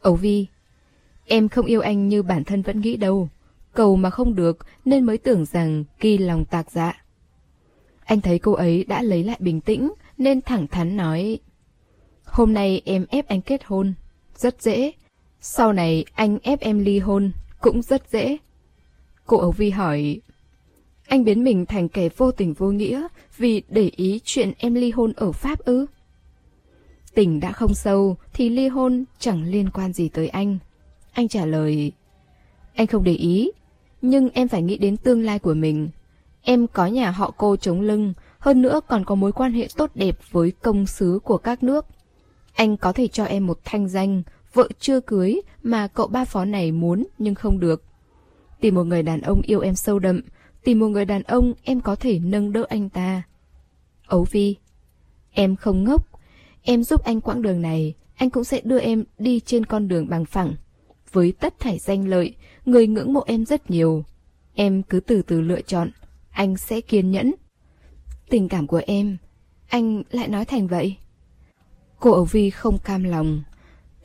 [0.00, 0.46] ấu Vi,
[1.26, 3.28] em không yêu anh như bản thân vẫn nghĩ đâu.
[3.74, 7.04] Cầu mà không được nên mới tưởng rằng kỳ lòng tạc dạ.
[8.04, 11.38] Anh thấy cô ấy đã lấy lại bình tĩnh nên thẳng thắn nói
[12.26, 13.94] Hôm nay em ép anh kết hôn,
[14.36, 14.92] rất dễ.
[15.48, 17.30] Sau này anh ép em ly hôn,
[17.60, 18.36] cũng rất dễ.
[19.26, 20.20] Cô Ấu Vi hỏi
[21.06, 23.06] Anh biến mình thành kẻ vô tình vô nghĩa
[23.36, 25.86] vì để ý chuyện em ly hôn ở Pháp ư?
[27.14, 30.58] Tình đã không sâu thì ly hôn chẳng liên quan gì tới anh.
[31.12, 31.92] Anh trả lời
[32.74, 33.50] Anh không để ý,
[34.02, 35.88] nhưng em phải nghĩ đến tương lai của mình.
[36.42, 39.90] Em có nhà họ cô chống lưng, hơn nữa còn có mối quan hệ tốt
[39.94, 41.86] đẹp với công sứ của các nước.
[42.54, 44.22] Anh có thể cho em một thanh danh,
[44.56, 47.84] vợ chưa cưới mà cậu ba phó này muốn nhưng không được.
[48.60, 50.20] Tìm một người đàn ông yêu em sâu đậm,
[50.64, 53.22] tìm một người đàn ông em có thể nâng đỡ anh ta.
[54.06, 54.56] Ấu Vi,
[55.32, 56.08] em không ngốc,
[56.62, 60.08] em giúp anh quãng đường này, anh cũng sẽ đưa em đi trên con đường
[60.08, 60.54] bằng phẳng.
[61.12, 64.04] Với tất thảy danh lợi, người ngưỡng mộ em rất nhiều.
[64.54, 65.90] Em cứ từ từ lựa chọn,
[66.30, 67.34] anh sẽ kiên nhẫn.
[68.28, 69.16] Tình cảm của em,
[69.68, 70.96] anh lại nói thành vậy.
[72.00, 73.42] Cô ấu Vi không cam lòng.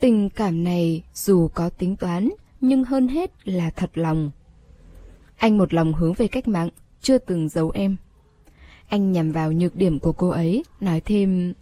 [0.02, 4.30] Tình cảm này dù có tính toán, nhưng hơn hết là thật lòng.
[5.36, 6.68] Anh một lòng hướng về cách mạng,
[7.02, 7.96] chưa từng giấu em.
[8.88, 11.54] Anh nhằm vào nhược điểm của cô ấy, nói thêm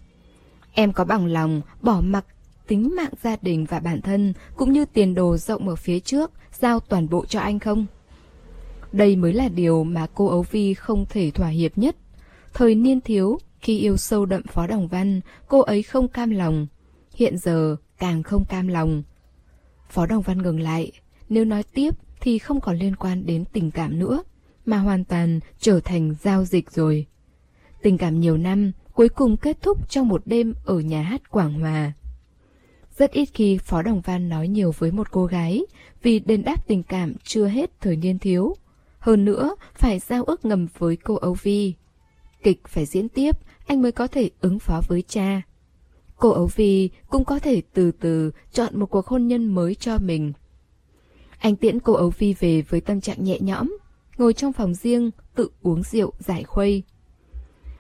[0.72, 2.24] Em có bằng lòng bỏ mặc
[2.66, 6.30] tính mạng gia đình và bản thân cũng như tiền đồ rộng ở phía trước
[6.52, 7.86] giao toàn bộ cho anh không?
[8.92, 11.96] Đây mới là điều mà cô Ấu Vi không thể thỏa hiệp nhất.
[12.54, 16.66] Thời niên thiếu, khi yêu sâu đậm Phó Đồng Văn, cô ấy không cam lòng.
[17.14, 19.02] Hiện giờ càng không cam lòng.
[19.88, 20.92] Phó Đồng Văn ngừng lại.
[21.28, 24.22] Nếu nói tiếp thì không còn liên quan đến tình cảm nữa,
[24.66, 27.06] mà hoàn toàn trở thành giao dịch rồi.
[27.82, 31.60] Tình cảm nhiều năm cuối cùng kết thúc trong một đêm ở nhà hát Quảng
[31.60, 31.92] Hòa.
[32.98, 35.62] Rất ít khi Phó Đồng Văn nói nhiều với một cô gái
[36.02, 38.56] vì đền đáp tình cảm chưa hết thời niên thiếu.
[38.98, 41.74] Hơn nữa, phải giao ước ngầm với cô Âu Vi.
[42.42, 43.36] Kịch phải diễn tiếp,
[43.66, 45.42] anh mới có thể ứng phó với cha.
[46.20, 49.98] Cô ấu phi cũng có thể từ từ chọn một cuộc hôn nhân mới cho
[49.98, 50.32] mình.
[51.38, 53.76] Anh tiễn cô ấu phi về với tâm trạng nhẹ nhõm,
[54.18, 56.82] ngồi trong phòng riêng, tự uống rượu giải khuây.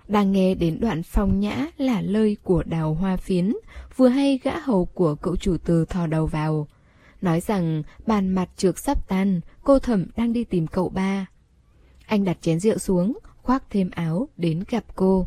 [0.08, 3.52] Đang nghe đến đoạn phong nhã là lời của đào hoa phiến,
[3.96, 6.68] vừa hay gã hầu của cậu chủ từ thò đầu vào.
[7.20, 11.26] Nói rằng bàn mặt trượt sắp tan, cô thẩm đang đi tìm cậu ba.
[12.06, 15.26] Anh đặt chén rượu xuống, khoác thêm áo, đến gặp cô.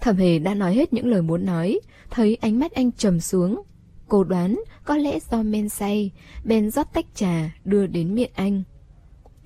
[0.00, 1.80] Thẩm hề đã nói hết những lời muốn nói,
[2.10, 3.62] thấy ánh mắt anh trầm xuống.
[4.08, 6.10] Cô đoán có lẽ do men say,
[6.44, 8.62] bèn rót tách trà đưa đến miệng anh.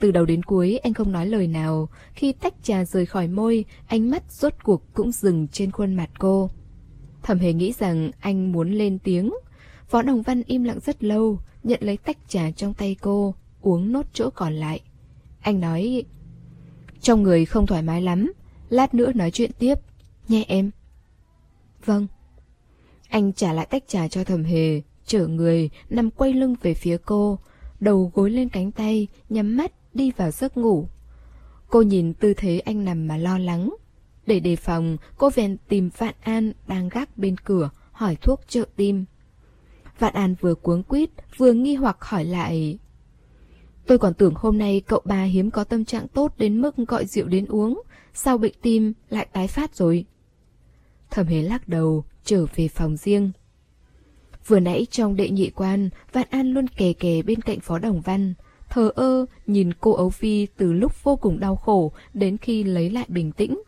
[0.01, 3.65] Từ đầu đến cuối anh không nói lời nào, khi tách trà rời khỏi môi,
[3.87, 6.51] ánh mắt rốt cuộc cũng dừng trên khuôn mặt cô.
[7.23, 9.33] Thẩm hề nghĩ rằng anh muốn lên tiếng.
[9.91, 13.93] Võ Đồng Văn im lặng rất lâu, nhận lấy tách trà trong tay cô, uống
[13.93, 14.81] nốt chỗ còn lại.
[15.41, 16.05] Anh nói,
[17.01, 18.33] trong người không thoải mái lắm,
[18.69, 19.75] lát nữa nói chuyện tiếp,
[20.29, 20.71] nhé em.
[21.85, 22.07] Vâng.
[23.09, 26.97] Anh trả lại tách trà cho thầm hề, chở người, nằm quay lưng về phía
[27.05, 27.39] cô,
[27.81, 30.89] đầu gối lên cánh tay, nhắm mắt, đi vào giấc ngủ.
[31.69, 33.75] Cô nhìn tư thế anh nằm mà lo lắng.
[34.27, 38.65] Để đề phòng, cô vèn tìm Vạn An đang gác bên cửa, hỏi thuốc trợ
[38.77, 39.05] tim.
[39.99, 42.79] Vạn An vừa cuống quýt, vừa nghi hoặc hỏi lại.
[43.87, 47.07] Tôi còn tưởng hôm nay cậu ba hiếm có tâm trạng tốt đến mức gọi
[47.07, 47.83] rượu đến uống,
[48.15, 50.05] sao bệnh tim lại tái phát rồi?
[51.13, 53.33] Thẩm hế lắc đầu, trở về phòng riêng.
[54.47, 58.01] Vừa nãy trong đệ nhị quan, Vạn An luôn kề kề bên cạnh Phó Đồng
[58.01, 58.35] Văn,
[58.71, 62.91] thờ ơ nhìn cô Ấu Phi từ lúc vô cùng đau khổ đến khi lấy
[62.91, 63.63] lại bình tĩnh.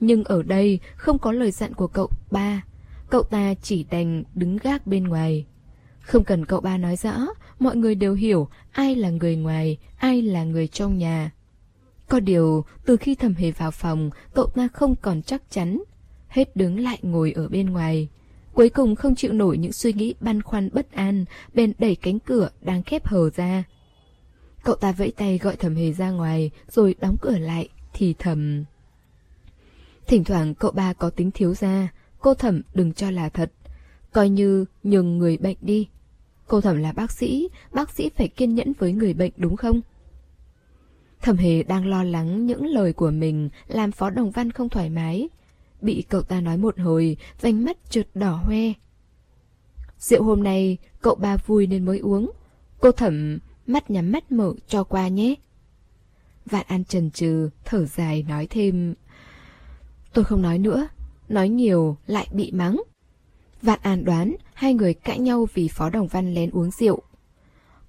[0.00, 2.64] Nhưng ở đây không có lời dặn của cậu ba,
[3.10, 5.46] cậu ta chỉ đành đứng gác bên ngoài.
[6.00, 7.16] Không cần cậu ba nói rõ,
[7.58, 11.30] mọi người đều hiểu ai là người ngoài, ai là người trong nhà.
[12.08, 15.82] Có điều, từ khi thầm hề vào phòng, cậu ta không còn chắc chắn.
[16.32, 18.08] Hết đứng lại ngồi ở bên ngoài.
[18.52, 22.18] Cuối cùng không chịu nổi những suy nghĩ băn khoăn bất an, bèn đẩy cánh
[22.18, 23.64] cửa đang khép hờ ra.
[24.64, 28.64] Cậu ta vẫy tay gọi thầm hề ra ngoài, rồi đóng cửa lại, thì thầm.
[30.06, 31.88] Thỉnh thoảng cậu ba có tính thiếu ra,
[32.20, 33.52] cô thẩm đừng cho là thật.
[34.12, 35.88] Coi như nhường người bệnh đi.
[36.46, 39.80] Cô thẩm là bác sĩ, bác sĩ phải kiên nhẫn với người bệnh đúng không?
[41.22, 44.90] Thẩm hề đang lo lắng những lời của mình làm Phó Đồng Văn không thoải
[44.90, 45.28] mái.
[45.82, 48.72] Bị cậu ta nói một hồi, vành mắt trượt đỏ hoe.
[49.98, 52.30] Rượu hôm nay, cậu ba vui nên mới uống.
[52.80, 55.34] Cô thẩm mắt nhắm mắt mở cho qua nhé.
[56.46, 58.94] Vạn An trần trừ, thở dài nói thêm.
[60.12, 60.88] Tôi không nói nữa,
[61.28, 62.82] nói nhiều lại bị mắng.
[63.62, 67.02] Vạn An đoán hai người cãi nhau vì Phó Đồng Văn lén uống rượu.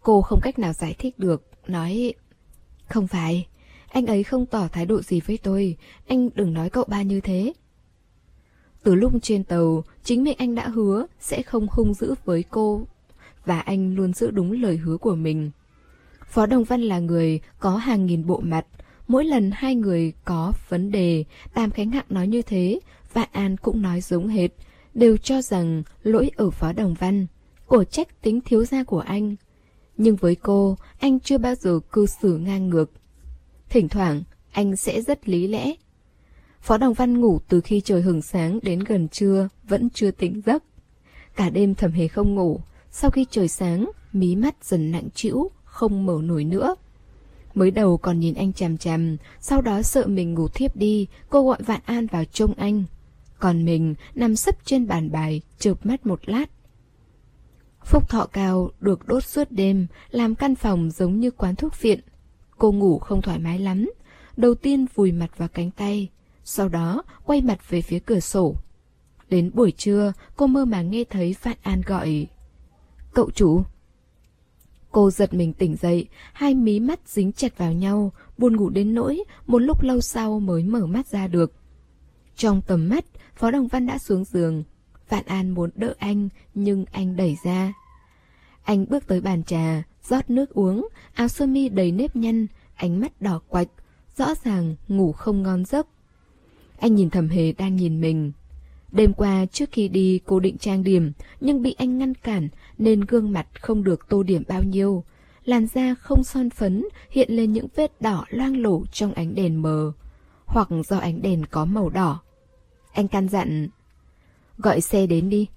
[0.02, 2.14] Cô không cách nào giải thích được, nói
[2.90, 3.48] Không phải,
[3.88, 5.78] anh ấy không tỏ thái độ gì với tôi,
[6.08, 7.54] anh đừng nói cậu ba như thế.
[8.84, 12.82] Từ lúc trên tàu, chính miệng anh đã hứa sẽ không hung dữ với cô
[13.46, 15.52] và anh luôn giữ đúng lời hứa của mình.
[16.28, 18.66] Phó Đồng Văn là người có hàng nghìn bộ mặt,
[19.08, 22.80] mỗi lần hai người có vấn đề, Tam Khánh Hạng nói như thế,
[23.14, 24.52] Vạn An cũng nói giống hệt,
[24.94, 27.28] đều cho rằng lỗi ở Phó Đồng Văn,
[27.68, 29.36] cổ trách tính thiếu gia của anh.
[29.98, 32.92] Nhưng với cô, anh chưa bao giờ cư xử ngang ngược.
[33.70, 35.74] Thỉnh thoảng, anh sẽ rất lý lẽ.
[36.64, 40.42] Phó Đồng Văn ngủ từ khi trời hừng sáng đến gần trưa, vẫn chưa tỉnh
[40.46, 40.64] giấc.
[41.36, 42.60] Cả đêm thầm hề không ngủ,
[42.92, 46.76] sau khi trời sáng, mí mắt dần nặng trĩu, không mở nổi nữa.
[47.54, 51.48] Mới đầu còn nhìn anh chằm chằm, sau đó sợ mình ngủ thiếp đi, cô
[51.48, 52.84] gọi Vạn An vào trông anh.
[53.40, 56.50] Còn mình nằm sấp trên bàn bài, chợp mắt một lát.
[57.86, 62.00] Phúc thọ cao được đốt suốt đêm, làm căn phòng giống như quán thuốc viện.
[62.58, 63.90] Cô ngủ không thoải mái lắm.
[64.38, 66.10] Đầu tiên vùi mặt vào cánh tay,
[66.44, 68.56] sau đó quay mặt về phía cửa sổ.
[69.30, 72.28] Đến buổi trưa, cô mơ màng nghe thấy Phan An gọi.
[73.14, 73.64] Cậu chủ!
[74.92, 78.94] Cô giật mình tỉnh dậy, hai mí mắt dính chặt vào nhau, buồn ngủ đến
[78.94, 81.54] nỗi, một lúc lâu sau mới mở mắt ra được.
[82.36, 84.64] Trong tầm mắt, Phó Đồng Văn đã xuống giường.
[85.10, 87.74] Vạn An muốn đỡ anh, nhưng anh đẩy ra.
[88.64, 93.00] Anh bước tới bàn trà, rót nước uống, áo sơ mi đầy nếp nhăn, ánh
[93.00, 93.70] mắt đỏ quạch,
[94.18, 95.88] rõ ràng ngủ không ngon giấc.
[96.84, 98.32] Anh nhìn thầm hề đang nhìn mình.
[98.92, 103.02] Đêm qua trước khi đi cô định trang điểm, nhưng bị anh ngăn cản nên
[103.02, 105.04] gương mặt không được tô điểm bao nhiêu.
[105.46, 109.62] Làn da không son phấn hiện lên những vết đỏ loang lổ trong ánh đèn
[109.62, 109.92] mờ,
[110.46, 112.22] hoặc do ánh đèn có màu đỏ.
[112.94, 113.70] Anh căn dặn,
[114.58, 115.48] gọi xe đến đi.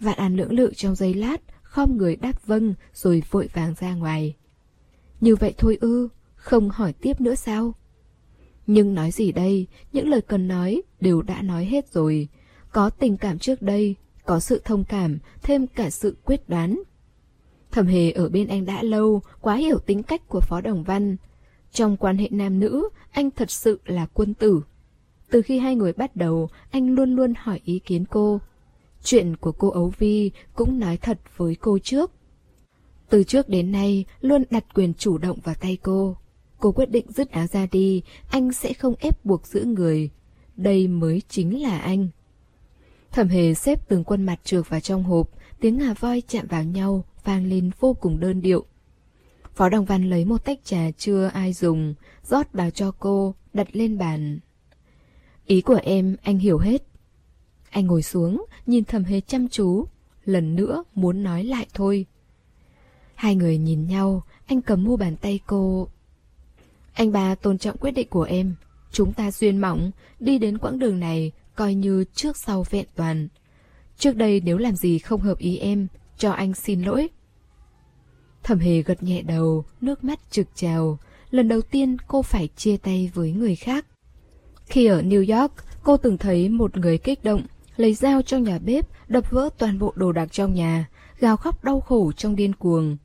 [0.00, 3.94] Vạn An lưỡng lự trong giây lát, khom người đáp vâng rồi vội vàng ra
[3.94, 4.36] ngoài.
[5.20, 7.74] Như vậy thôi ư, không hỏi tiếp nữa sao?
[8.66, 12.28] Nhưng nói gì đây, những lời cần nói đều đã nói hết rồi.
[12.72, 16.82] Có tình cảm trước đây, có sự thông cảm, thêm cả sự quyết đoán.
[17.70, 21.16] Thẩm hề ở bên anh đã lâu, quá hiểu tính cách của Phó Đồng Văn.
[21.72, 24.62] Trong quan hệ nam nữ, anh thật sự là quân tử.
[25.30, 28.40] Từ khi hai người bắt đầu, anh luôn luôn hỏi ý kiến cô.
[29.04, 32.10] Chuyện của cô Ấu Vi cũng nói thật với cô trước.
[33.10, 36.16] Từ trước đến nay, luôn đặt quyền chủ động vào tay cô.
[36.62, 40.10] Cô quyết định dứt áo ra đi, anh sẽ không ép buộc giữ người.
[40.56, 42.08] Đây mới chính là anh.
[43.10, 46.64] Thẩm hề xếp từng quân mặt trượt vào trong hộp, tiếng ngà voi chạm vào
[46.64, 48.64] nhau, vang lên vô cùng đơn điệu.
[49.54, 51.94] Phó Đồng Văn lấy một tách trà chưa ai dùng,
[52.24, 54.38] rót vào cho cô, đặt lên bàn.
[55.46, 56.82] Ý của em, anh hiểu hết.
[57.70, 59.84] Anh ngồi xuống, nhìn thầm hề chăm chú,
[60.24, 62.06] lần nữa muốn nói lại thôi.
[63.14, 65.88] Hai người nhìn nhau, anh cầm mu bàn tay cô.
[66.92, 68.54] Anh bà tôn trọng quyết định của em,
[68.92, 73.28] chúng ta duyên mỏng, đi đến quãng đường này coi như trước sau vẹn toàn.
[73.98, 75.86] Trước đây nếu làm gì không hợp ý em,
[76.18, 77.08] cho anh xin lỗi.
[78.42, 80.98] Thẩm hề gật nhẹ đầu, nước mắt trực trào.
[81.30, 83.86] Lần đầu tiên cô phải chia tay với người khác.
[84.66, 85.52] Khi ở New York,
[85.82, 87.42] cô từng thấy một người kích động,
[87.76, 91.64] lấy dao trong nhà bếp, đập vỡ toàn bộ đồ đạc trong nhà, gào khóc
[91.64, 92.96] đau khổ trong điên cuồng.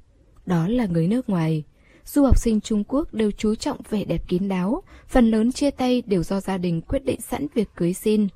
[0.45, 1.63] Đó là người nước ngoài.
[2.07, 5.71] Du học sinh Trung Quốc đều chú trọng vẻ đẹp kín đáo, phần lớn chia
[5.71, 8.27] tay đều do gia đình quyết định sẵn việc cưới xin,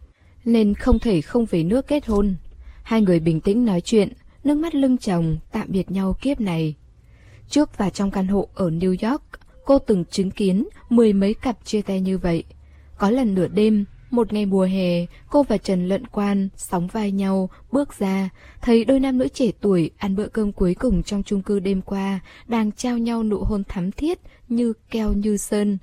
[0.45, 2.35] nên không thể không về nước kết hôn.
[2.83, 6.75] Hai người bình tĩnh nói chuyện, nước mắt lưng chồng, tạm biệt nhau kiếp này.
[7.49, 9.23] Trước và trong căn hộ ở New York,
[9.65, 12.43] cô từng chứng kiến mười mấy cặp chia tay như vậy.
[12.97, 17.11] Có lần nửa đêm, một ngày mùa hè, cô và Trần Lận Quan sóng vai
[17.11, 18.29] nhau, bước ra,
[18.61, 21.81] thấy đôi nam nữ trẻ tuổi ăn bữa cơm cuối cùng trong chung cư đêm
[21.81, 24.19] qua, đang trao nhau nụ hôn thắm thiết,
[24.49, 25.77] như keo như sơn.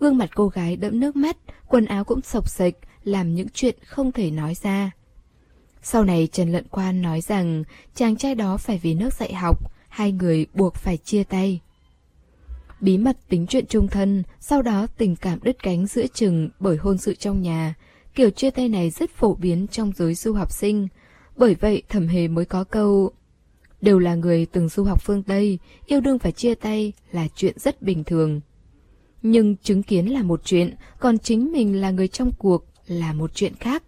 [0.00, 1.36] Gương mặt cô gái đẫm nước mắt,
[1.68, 4.90] quần áo cũng sộc sạch, làm những chuyện không thể nói ra.
[5.82, 9.72] Sau này Trần Lận Quan nói rằng chàng trai đó phải vì nước dạy học,
[9.88, 11.60] hai người buộc phải chia tay.
[12.82, 16.76] Bí mật tính chuyện chung thân, sau đó tình cảm đứt cánh giữa chừng bởi
[16.76, 17.74] hôn sự trong nhà.
[18.14, 20.88] Kiểu chia tay này rất phổ biến trong giới du học sinh.
[21.36, 23.10] Bởi vậy thẩm hề mới có câu
[23.80, 27.58] Đều là người từng du học phương Tây, yêu đương và chia tay là chuyện
[27.58, 28.40] rất bình thường.
[29.22, 33.34] Nhưng chứng kiến là một chuyện, còn chính mình là người trong cuộc là một
[33.34, 33.82] chuyện khác.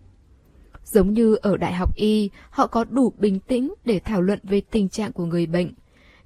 [0.84, 4.60] Giống như ở Đại học Y, họ có đủ bình tĩnh để thảo luận về
[4.60, 5.72] tình trạng của người bệnh.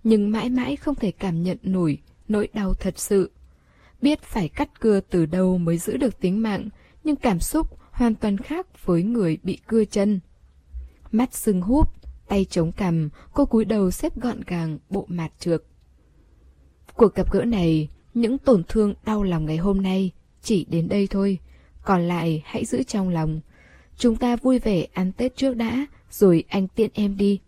[0.04, 1.98] nhưng mãi mãi không thể cảm nhận nổi
[2.28, 3.30] nỗi đau thật sự.
[4.02, 6.68] Biết phải cắt cưa từ đâu mới giữ được tính mạng,
[7.04, 10.20] nhưng cảm xúc hoàn toàn khác với người bị cưa chân.
[11.12, 11.88] Mắt sưng húp,
[12.28, 15.64] tay chống cằm, cô cúi đầu xếp gọn gàng bộ mạt trược.
[16.94, 20.12] Cuộc gặp gỡ này, những tổn thương đau lòng ngày hôm nay
[20.42, 21.38] chỉ đến đây thôi,
[21.84, 23.40] còn lại hãy giữ trong lòng.
[23.96, 27.40] Chúng ta vui vẻ ăn Tết trước đã, rồi anh tiện em đi.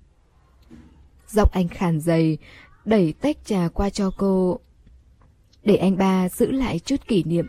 [1.28, 2.38] Giọng anh khàn dày,
[2.84, 4.60] đẩy tách trà qua cho cô.
[5.64, 7.46] Để anh ba giữ lại chút kỷ niệm.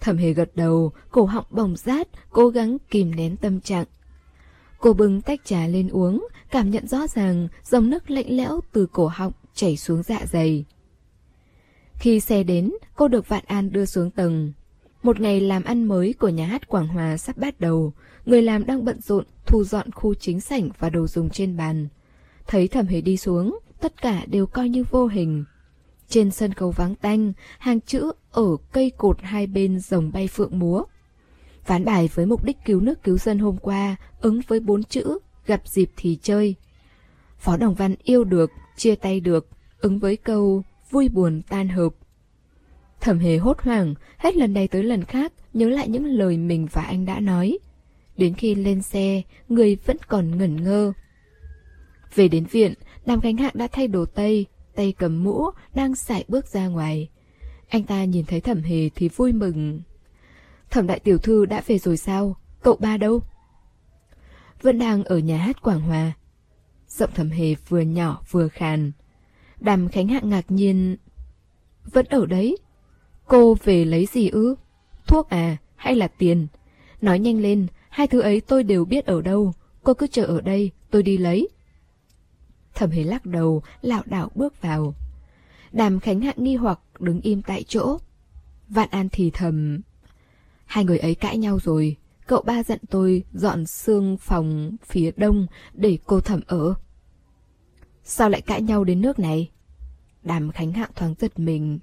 [0.00, 3.86] Thẩm hề gật đầu, cổ họng bồng rát, cố gắng kìm nén tâm trạng.
[4.78, 8.86] Cô bưng tách trà lên uống, cảm nhận rõ ràng dòng nước lạnh lẽo từ
[8.92, 10.64] cổ họng chảy xuống dạ dày.
[11.94, 14.52] Khi xe đến, cô được Vạn An đưa xuống tầng.
[15.02, 17.92] Một ngày làm ăn mới của nhà hát Quảng Hòa sắp bắt đầu,
[18.26, 21.88] người làm đang bận rộn thu dọn khu chính sảnh và đồ dùng trên bàn.
[22.46, 25.44] Thấy thẩm hề đi xuống, tất cả đều coi như vô hình.
[26.10, 30.58] Trên sân khấu vắng tanh, hàng chữ ở cây cột hai bên rồng bay phượng
[30.58, 30.82] múa.
[31.66, 35.18] Ván bài với mục đích cứu nước cứu dân hôm qua, ứng với bốn chữ,
[35.46, 36.54] gặp dịp thì chơi.
[37.38, 39.48] Phó Đồng Văn yêu được, chia tay được,
[39.80, 41.94] ứng với câu vui buồn tan hợp.
[43.00, 46.68] Thẩm hề hốt hoảng, hết lần này tới lần khác, nhớ lại những lời mình
[46.72, 47.58] và anh đã nói.
[48.16, 50.92] Đến khi lên xe, người vẫn còn ngẩn ngơ.
[52.14, 52.74] Về đến viện,
[53.06, 54.46] Đàm Khánh Hạng đã thay đồ tây,
[54.80, 57.08] tay cầm mũ, đang sải bước ra ngoài.
[57.68, 59.80] Anh ta nhìn thấy thẩm hề thì vui mừng.
[60.70, 62.36] Thẩm đại tiểu thư đã về rồi sao?
[62.62, 63.22] Cậu ba đâu?
[64.62, 66.12] Vẫn đang ở nhà hát Quảng Hòa.
[66.88, 68.92] Giọng thẩm hề vừa nhỏ vừa khàn.
[69.60, 70.96] Đàm Khánh Hạng ngạc nhiên.
[71.84, 72.56] Vẫn ở đấy.
[73.26, 74.54] Cô về lấy gì ư?
[75.06, 76.46] Thuốc à, hay là tiền?
[77.00, 79.52] Nói nhanh lên, hai thứ ấy tôi đều biết ở đâu.
[79.82, 81.48] Cô cứ chờ ở đây, tôi đi lấy.
[82.80, 84.94] Thẩm hề lắc đầu, lảo đảo bước vào.
[85.72, 87.98] Đàm Khánh Hạng nghi hoặc đứng im tại chỗ.
[88.68, 89.80] Vạn An thì thầm.
[90.66, 91.96] Hai người ấy cãi nhau rồi.
[92.26, 96.74] Cậu ba dặn tôi dọn xương phòng phía đông để cô thẩm ở.
[98.04, 99.50] Sao lại cãi nhau đến nước này?
[100.22, 101.78] Đàm Khánh Hạng thoáng giật mình.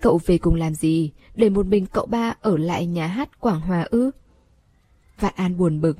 [0.00, 1.12] Cậu về cùng làm gì?
[1.34, 4.10] Để một mình cậu ba ở lại nhà hát Quảng Hòa ư?
[5.20, 5.96] Vạn An buồn bực.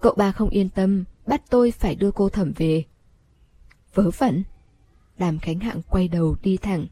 [0.00, 2.84] Cậu ba không yên tâm, bắt tôi phải đưa cô thẩm về.
[3.94, 4.42] Vớ vẩn.
[5.18, 6.86] Đàm Khánh Hạng quay đầu đi thẳng.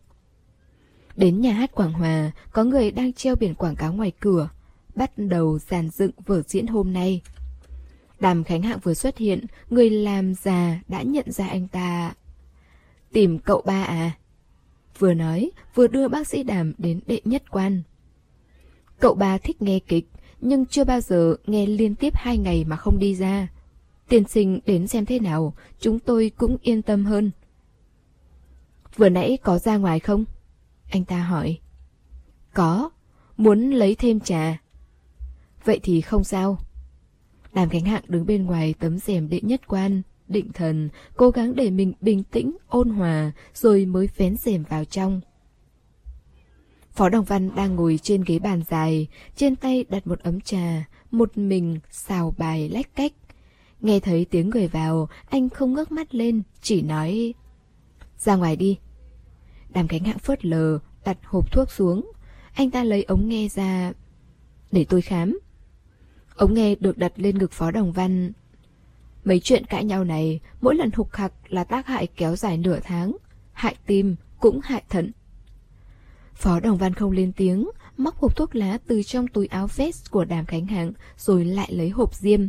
[1.17, 4.49] Đến nhà hát Quảng Hòa, có người đang treo biển quảng cáo ngoài cửa,
[4.95, 7.23] bắt đầu dàn dựng vở diễn hôm nay.
[8.21, 12.15] Đàm Khánh Hạng vừa xuất hiện, người làm già đã nhận ra anh ta.
[13.13, 14.11] Tìm cậu ba à?
[14.99, 17.83] Vừa nói, vừa đưa bác sĩ Đàm đến đệ nhất quan.
[19.01, 20.09] Cậu ba thích nghe kịch,
[20.41, 23.49] nhưng chưa bao giờ nghe liên tiếp hai ngày mà không đi ra.
[24.09, 27.31] Tiên sinh đến xem thế nào, chúng tôi cũng yên tâm hơn.
[28.97, 30.25] Vừa nãy có ra ngoài không?
[30.91, 31.59] Anh ta hỏi.
[32.55, 32.91] Có,
[33.37, 34.63] muốn lấy thêm trà.
[35.65, 36.59] Vậy thì không sao.
[37.53, 41.55] Đàm Khánh Hạng đứng bên ngoài tấm rèm đệ nhất quan, định thần, cố gắng
[41.55, 45.21] để mình bình tĩnh, ôn hòa, rồi mới vén rèm vào trong.
[46.93, 49.07] Phó Đồng Văn đang ngồi trên ghế bàn dài,
[49.37, 53.13] trên tay đặt một ấm trà, một mình xào bài lách cách.
[53.81, 57.35] Nghe thấy tiếng người vào, anh không ngước mắt lên, chỉ nói
[58.19, 58.79] Ra ngoài đi.
[59.69, 62.11] Đàm cánh hạng phớt lờ, đặt hộp thuốc xuống.
[62.55, 63.93] Anh ta lấy ống nghe ra.
[64.73, 65.39] Để tôi khám.
[66.37, 68.33] Ống nghe được đặt lên ngực Phó Đồng Văn.
[69.25, 72.79] Mấy chuyện cãi nhau này, mỗi lần hục hặc là tác hại kéo dài nửa
[72.83, 73.17] tháng.
[73.53, 75.13] Hại tim, cũng hại thận.
[76.35, 80.11] Phó Đồng Văn không lên tiếng, móc hộp thuốc lá từ trong túi áo vest
[80.11, 82.49] của Đàm Khánh Hạng rồi lại lấy hộp diêm.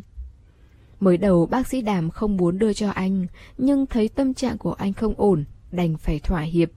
[1.00, 3.28] Mới đầu bác sĩ Đàm không muốn đưa cho anh,
[3.58, 6.70] nhưng thấy tâm trạng của anh không ổn, đành phải thỏa hiệp.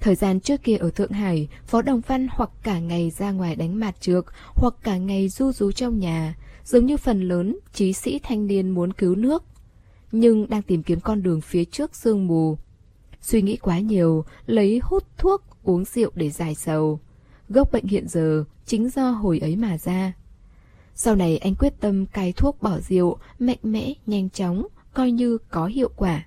[0.00, 3.56] Thời gian trước kia ở Thượng Hải, Phó Đồng Văn hoặc cả ngày ra ngoài
[3.56, 7.92] đánh mặt trược, hoặc cả ngày du rú trong nhà, giống như phần lớn trí
[7.92, 9.44] sĩ thanh niên muốn cứu nước.
[10.12, 12.58] Nhưng đang tìm kiếm con đường phía trước sương mù.
[13.20, 17.00] Suy nghĩ quá nhiều, lấy hút thuốc, uống rượu để giải sầu.
[17.48, 20.12] Gốc bệnh hiện giờ chính do hồi ấy mà ra.
[21.00, 25.38] Sau này anh quyết tâm cai thuốc bỏ rượu, mạnh mẽ, nhanh chóng, coi như
[25.50, 26.26] có hiệu quả.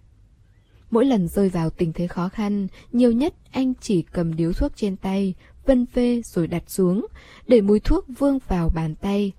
[0.92, 4.72] Mỗi lần rơi vào tình thế khó khăn, nhiều nhất anh chỉ cầm điếu thuốc
[4.76, 5.34] trên tay,
[5.66, 7.06] vân phê rồi đặt xuống,
[7.48, 9.32] để mùi thuốc vương vào bàn tay.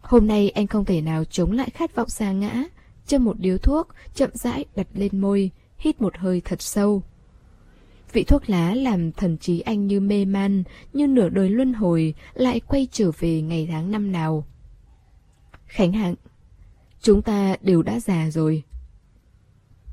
[0.00, 2.64] Hôm nay anh không thể nào chống lại khát vọng xa ngã,
[3.06, 7.02] châm một điếu thuốc, chậm rãi đặt lên môi, hít một hơi thật sâu.
[8.12, 10.62] Vị thuốc lá làm thần trí anh như mê man,
[10.92, 14.44] như nửa đời luân hồi, lại quay trở về ngày tháng năm nào.
[15.66, 16.14] Khánh Hạng
[17.00, 18.62] Chúng ta đều đã già rồi.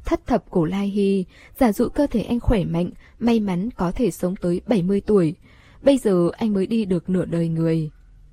[0.05, 1.26] thất thập cổ lai hy,
[1.59, 5.36] giả dụ cơ thể anh khỏe mạnh, may mắn có thể sống tới 70 tuổi.
[5.82, 7.89] Bây giờ anh mới đi được nửa đời người.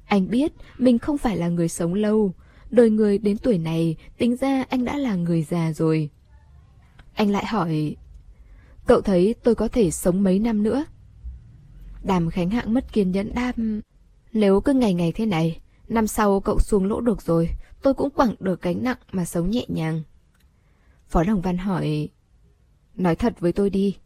[0.06, 2.34] Anh biết mình không phải là người sống lâu.
[2.70, 6.10] Đời người đến tuổi này, tính ra anh đã là người già rồi.
[7.14, 7.96] Anh lại hỏi,
[8.86, 10.84] cậu thấy tôi có thể sống mấy năm nữa?
[12.02, 13.80] Đàm Khánh Hạng mất kiên nhẫn đam.
[14.32, 17.50] Nếu cứ ngày ngày thế này, năm sau cậu xuống lỗ được rồi,
[17.82, 20.02] tôi cũng quẳng được gánh nặng mà sống nhẹ nhàng.
[21.08, 22.08] Phó Đồng Văn hỏi,
[22.94, 23.96] nói thật với tôi đi,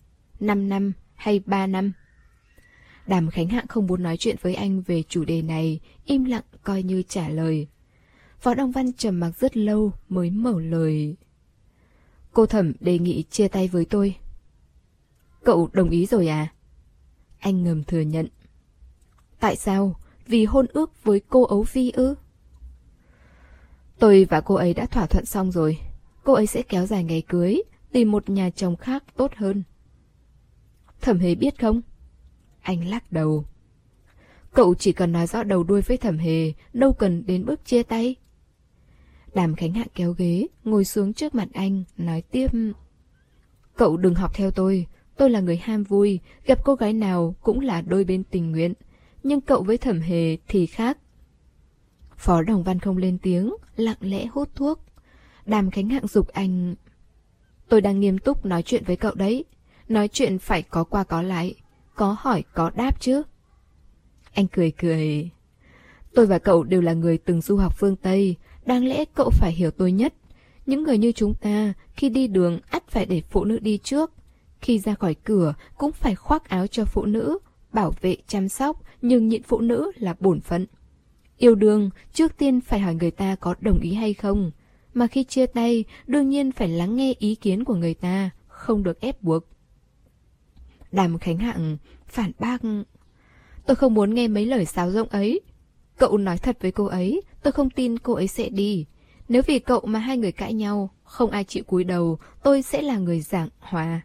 [0.41, 1.93] 5 năm hay 3 năm?
[3.07, 6.43] Đàm Khánh Hạng không muốn nói chuyện với anh về chủ đề này, im lặng
[6.63, 7.69] coi như trả lời.
[8.39, 11.17] Phó đồng Văn trầm mặc rất lâu mới mở lời.
[12.33, 14.17] Cô thẩm đề nghị chia tay với tôi.
[15.45, 16.53] Cậu đồng ý rồi à?
[17.39, 18.29] Anh ngầm thừa nhận.
[19.41, 20.01] Tại sao?
[20.27, 22.15] Vì hôn ước với cô ấu phi ư?
[23.99, 25.79] Tôi và cô ấy đã thỏa thuận xong rồi.
[26.25, 27.63] Cô ấy sẽ kéo dài ngày cưới,
[27.93, 29.63] tìm một nhà chồng khác tốt hơn.
[31.01, 31.81] Thẩm hề biết không?
[32.61, 33.45] Anh lắc đầu.
[34.53, 37.83] Cậu chỉ cần nói rõ đầu đuôi với thẩm hề, đâu cần đến bước chia
[37.83, 38.17] tay.
[39.35, 42.49] Đàm Khánh Hạ kéo ghế, ngồi xuống trước mặt anh, nói tiếp.
[43.77, 47.61] Cậu đừng học theo tôi, tôi là người ham vui, gặp cô gái nào cũng
[47.61, 48.73] là đôi bên tình nguyện.
[49.23, 50.99] Nhưng cậu với thẩm hề thì khác.
[52.17, 54.81] Phó Đồng Văn không lên tiếng, lặng lẽ hút thuốc.
[55.47, 56.75] Đàm Khánh Hạng dục anh.
[57.69, 59.45] Tôi đang nghiêm túc nói chuyện với cậu đấy.
[59.89, 61.55] Nói chuyện phải có qua có lại,
[61.95, 63.23] có hỏi có đáp chứ.
[64.33, 65.31] Anh cười cười.
[66.15, 69.53] Tôi và cậu đều là người từng du học phương Tây, đáng lẽ cậu phải
[69.53, 70.15] hiểu tôi nhất.
[70.67, 74.13] Những người như chúng ta, khi đi đường ắt phải để phụ nữ đi trước.
[74.61, 77.39] Khi ra khỏi cửa cũng phải khoác áo cho phụ nữ,
[77.73, 80.67] bảo vệ chăm sóc, nhưng nhịn phụ nữ là bổn phận.
[81.39, 84.51] Yêu đương, trước tiên phải hỏi người ta có đồng ý hay không.
[84.95, 88.83] Mà khi chia tay, đương nhiên phải lắng nghe ý kiến của người ta, không
[88.83, 89.45] được ép buộc.
[90.93, 92.63] Đàm Khánh Hạng phản bác.
[93.67, 95.41] Tôi không muốn nghe mấy lời sáo rỗng ấy.
[95.99, 98.87] Cậu nói thật với cô ấy, tôi không tin cô ấy sẽ đi.
[99.29, 102.83] Nếu vì cậu mà hai người cãi nhau, không ai chịu cúi đầu, tôi sẽ
[102.83, 104.01] là người giảng hòa.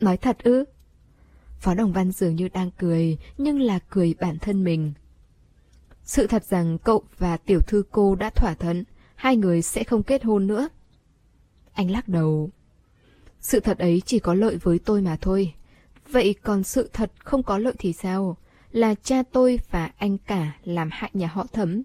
[0.00, 0.64] Nói thật ư?
[1.60, 4.92] Phó Đồng Văn dường như đang cười, nhưng là cười bản thân mình.
[6.04, 8.84] Sự thật rằng cậu và tiểu thư cô đã thỏa thuận,
[9.14, 10.68] hai người sẽ không kết hôn nữa.
[11.72, 12.50] Anh lắc đầu.
[13.40, 15.54] Sự thật ấy chỉ có lợi với tôi mà thôi.
[16.10, 18.36] Vậy còn sự thật không có lợi thì sao?
[18.72, 21.82] Là cha tôi và anh cả làm hại nhà họ thấm.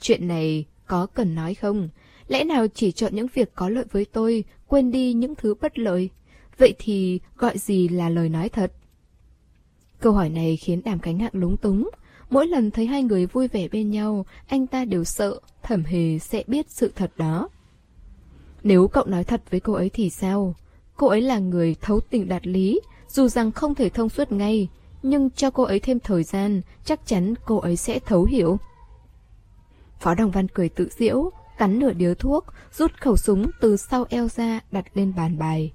[0.00, 1.88] Chuyện này có cần nói không?
[2.28, 5.78] Lẽ nào chỉ chọn những việc có lợi với tôi, quên đi những thứ bất
[5.78, 6.10] lợi?
[6.58, 8.72] Vậy thì gọi gì là lời nói thật?
[10.00, 11.90] Câu hỏi này khiến đàm cánh hạng lúng túng.
[12.30, 16.18] Mỗi lần thấy hai người vui vẻ bên nhau, anh ta đều sợ thẩm hề
[16.18, 17.48] sẽ biết sự thật đó.
[18.62, 20.54] Nếu cậu nói thật với cô ấy thì sao?
[20.96, 24.68] Cô ấy là người thấu tình đạt lý, dù rằng không thể thông suốt ngay,
[25.02, 28.58] nhưng cho cô ấy thêm thời gian, chắc chắn cô ấy sẽ thấu hiểu.
[30.00, 34.06] Phó Đồng Văn cười tự diễu, cắn nửa điếu thuốc, rút khẩu súng từ sau
[34.08, 35.72] eo ra đặt lên bàn bài.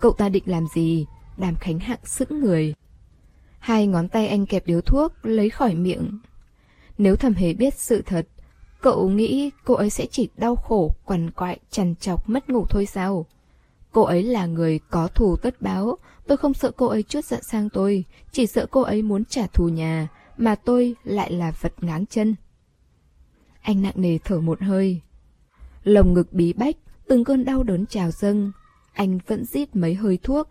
[0.00, 1.06] Cậu ta định làm gì?
[1.36, 2.74] Đàm Khánh Hạng sững người.
[3.64, 6.18] Hai ngón tay anh kẹp điếu thuốc, lấy khỏi miệng.
[6.98, 8.26] Nếu thầm hề biết sự thật,
[8.80, 12.86] cậu nghĩ cô ấy sẽ chỉ đau khổ, quằn quại, chằn chọc, mất ngủ thôi
[12.86, 13.26] sao?
[13.92, 17.42] Cô ấy là người có thù tất báo, tôi không sợ cô ấy chút giận
[17.42, 21.72] sang tôi, chỉ sợ cô ấy muốn trả thù nhà, mà tôi lại là vật
[21.80, 22.34] ngáng chân.
[23.60, 25.00] Anh nặng nề thở một hơi.
[25.84, 26.76] Lồng ngực bí bách,
[27.08, 28.52] từng cơn đau đớn trào dâng.
[28.92, 30.48] Anh vẫn rít mấy hơi thuốc.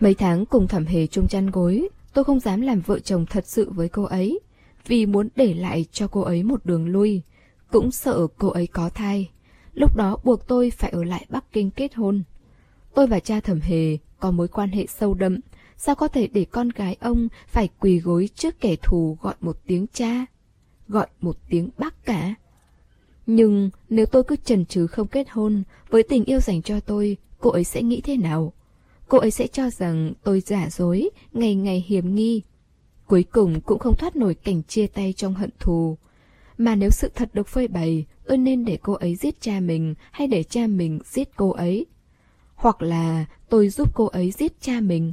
[0.00, 3.46] Mấy tháng cùng thẩm hề chung chăn gối, tôi không dám làm vợ chồng thật
[3.46, 4.40] sự với cô ấy,
[4.86, 7.22] vì muốn để lại cho cô ấy một đường lui,
[7.70, 9.30] cũng sợ cô ấy có thai.
[9.74, 12.22] Lúc đó buộc tôi phải ở lại Bắc Kinh kết hôn.
[12.94, 15.40] Tôi và cha thẩm hề có mối quan hệ sâu đậm,
[15.76, 19.58] sao có thể để con gái ông phải quỳ gối trước kẻ thù gọi một
[19.66, 20.26] tiếng cha,
[20.88, 22.34] gọi một tiếng bác cả.
[23.26, 27.16] Nhưng nếu tôi cứ chần chừ không kết hôn, với tình yêu dành cho tôi,
[27.40, 28.52] cô ấy sẽ nghĩ thế nào?
[29.08, 32.42] Cô ấy sẽ cho rằng tôi giả dối, ngày ngày hiểm nghi.
[33.06, 35.96] Cuối cùng cũng không thoát nổi cảnh chia tay trong hận thù.
[36.58, 39.94] Mà nếu sự thật được phơi bày, tôi nên để cô ấy giết cha mình
[40.10, 41.86] hay để cha mình giết cô ấy.
[42.54, 45.12] Hoặc là tôi giúp cô ấy giết cha mình.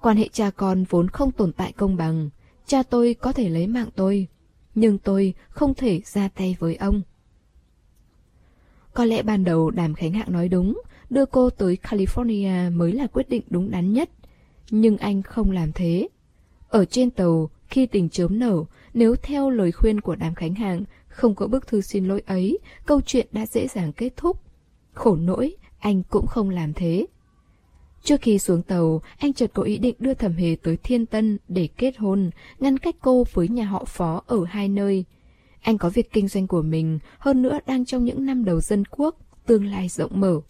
[0.00, 2.30] Quan hệ cha con vốn không tồn tại công bằng.
[2.66, 4.26] Cha tôi có thể lấy mạng tôi,
[4.74, 7.02] nhưng tôi không thể ra tay với ông.
[8.94, 10.80] Có lẽ ban đầu Đàm Khánh Hạng nói đúng,
[11.10, 14.10] đưa cô tới California mới là quyết định đúng đắn nhất.
[14.70, 16.08] Nhưng anh không làm thế.
[16.68, 20.84] Ở trên tàu, khi tình chớm nở, nếu theo lời khuyên của Đàm Khánh hàng,
[21.08, 24.40] không có bức thư xin lỗi ấy, câu chuyện đã dễ dàng kết thúc.
[24.92, 27.06] Khổ nỗi, anh cũng không làm thế.
[28.02, 31.38] Trước khi xuống tàu, anh chợt có ý định đưa Thẩm Hề tới Thiên Tân
[31.48, 35.04] để kết hôn, ngăn cách cô với nhà họ Phó ở hai nơi.
[35.60, 38.84] Anh có việc kinh doanh của mình, hơn nữa đang trong những năm đầu dân
[38.84, 40.40] quốc, tương lai rộng mở.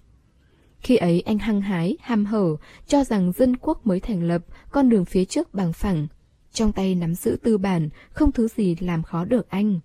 [0.81, 2.57] Khi ấy anh hăng hái, ham hở,
[2.87, 6.07] cho rằng dân quốc mới thành lập, con đường phía trước bằng phẳng.
[6.53, 9.81] Trong tay nắm giữ tư bản, không thứ gì làm khó được anh.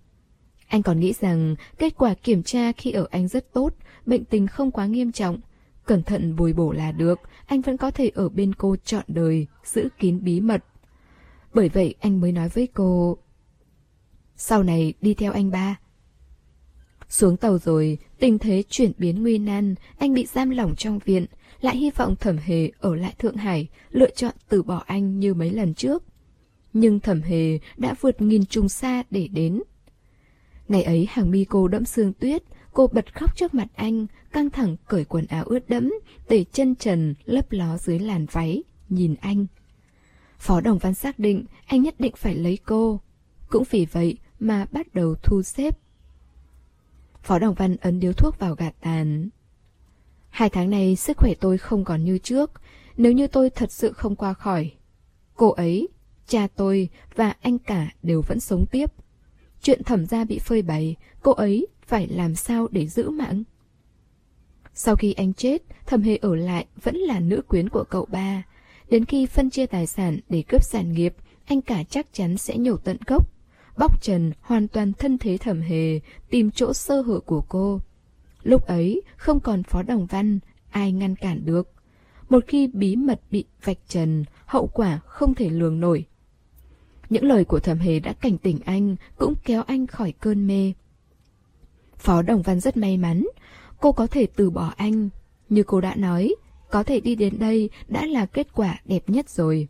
[0.68, 3.74] Anh còn nghĩ rằng kết quả kiểm tra khi ở anh rất tốt,
[4.06, 5.40] bệnh tình không quá nghiêm trọng.
[5.86, 9.48] Cẩn thận bồi bổ là được, anh vẫn có thể ở bên cô trọn đời,
[9.64, 10.64] giữ kín bí mật.
[11.54, 13.18] Bởi vậy anh mới nói với cô...
[14.36, 15.76] Sau này đi theo anh ba.
[17.14, 21.26] Xuống tàu rồi, tình thế chuyển biến nguy nan, anh bị giam lỏng trong viện,
[21.62, 25.34] lại hy vọng thẩm hề ở lại Thượng Hải, lựa chọn từ bỏ anh như
[25.34, 26.04] mấy lần trước.
[26.74, 29.62] Nhưng thẩm hề đã vượt nghìn trùng xa để đến.
[30.68, 34.50] Ngày ấy hàng mi cô đẫm sương tuyết, cô bật khóc trước mặt anh, căng
[34.50, 35.94] thẳng cởi quần áo ướt đẫm,
[36.30, 39.46] để chân trần lấp ló dưới làn váy, nhìn anh.
[40.40, 43.02] Phó Đồng Văn xác định anh nhất định phải lấy cô.
[43.50, 45.78] Cũng vì vậy mà bắt đầu thu xếp.
[47.24, 49.30] Phó Đồng Văn ấn điếu thuốc vào gạt tàn.
[50.30, 52.52] Hai tháng này sức khỏe tôi không còn như trước,
[52.98, 54.72] nếu như tôi thật sự không qua khỏi.
[55.36, 55.88] Cô ấy,
[56.28, 58.92] cha tôi và anh cả đều vẫn sống tiếp.
[59.62, 63.44] Chuyện thẩm gia bị phơi bày, cô ấy phải làm sao để giữ mạng?
[64.74, 68.44] Sau khi anh chết, thẩm hề ở lại vẫn là nữ quyến của cậu ba.
[68.90, 71.16] Đến khi phân chia tài sản để cướp sản nghiệp,
[71.46, 73.33] anh cả chắc chắn sẽ nhổ tận gốc.
[73.78, 76.00] Bóc trần hoàn toàn thân thế thẩm hề,
[76.30, 77.80] tìm chỗ sơ hở của cô.
[78.44, 81.72] Lúc ấy, không còn phó đồng văn, ai ngăn cản được.
[82.30, 86.06] Một khi bí mật bị vạch trần, hậu quả không thể lường nổi.
[87.10, 90.74] Những lời của thẩm hề đã cảnh tỉnh anh, cũng kéo anh khỏi cơn mê.
[91.98, 93.24] Phó Đồng Văn rất may mắn,
[93.80, 95.10] cô có thể từ bỏ anh.
[95.50, 96.36] Như cô đã nói,
[96.72, 99.68] có thể đi đến đây đã là kết quả đẹp nhất rồi.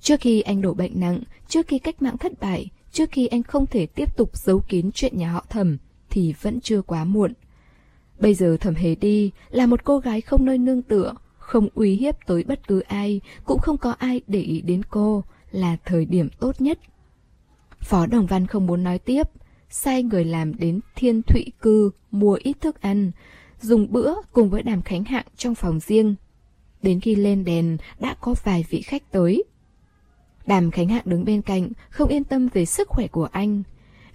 [0.00, 3.42] Trước khi anh đổ bệnh nặng, trước khi cách mạng thất bại, trước khi anh
[3.42, 5.78] không thể tiếp tục giấu kín chuyện nhà họ thẩm,
[6.10, 7.32] thì vẫn chưa quá muộn.
[8.20, 11.94] Bây giờ thẩm hề đi là một cô gái không nơi nương tựa, không uy
[11.94, 16.04] hiếp tới bất cứ ai, cũng không có ai để ý đến cô, là thời
[16.04, 16.78] điểm tốt nhất.
[17.80, 19.22] Phó Đồng Văn không muốn nói tiếp,
[19.70, 23.10] sai người làm đến Thiên Thụy Cư mua ít thức ăn,
[23.60, 26.14] dùng bữa cùng với đàm khánh hạng trong phòng riêng.
[26.82, 29.44] Đến khi lên đèn đã có vài vị khách tới.
[30.48, 33.62] Đàm Khánh Hạng đứng bên cạnh, không yên tâm về sức khỏe của anh.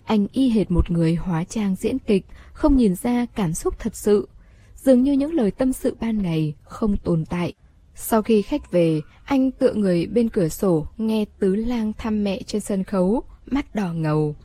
[0.04, 3.96] Anh y hệt một người hóa trang diễn kịch, không nhìn ra cảm xúc thật
[3.96, 4.28] sự.
[4.76, 7.54] Dường như những lời tâm sự ban ngày không tồn tại.
[7.96, 12.42] Sau khi khách về, anh tựa người bên cửa sổ nghe tứ lang thăm mẹ
[12.46, 14.36] trên sân khấu, mắt đỏ ngầu.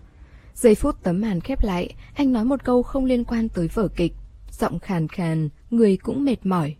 [0.54, 3.88] Giây phút tấm màn khép lại, anh nói một câu không liên quan tới vở
[3.88, 4.12] kịch.
[4.50, 6.74] Giọng khàn khàn, người cũng mệt mỏi.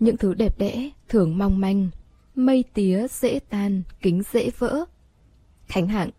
[0.00, 1.88] Những thứ đẹp đẽ, thường mong manh.
[2.36, 4.84] Mây tía dễ tan, kính dễ vỡ.
[5.66, 6.10] Khánh Hạng,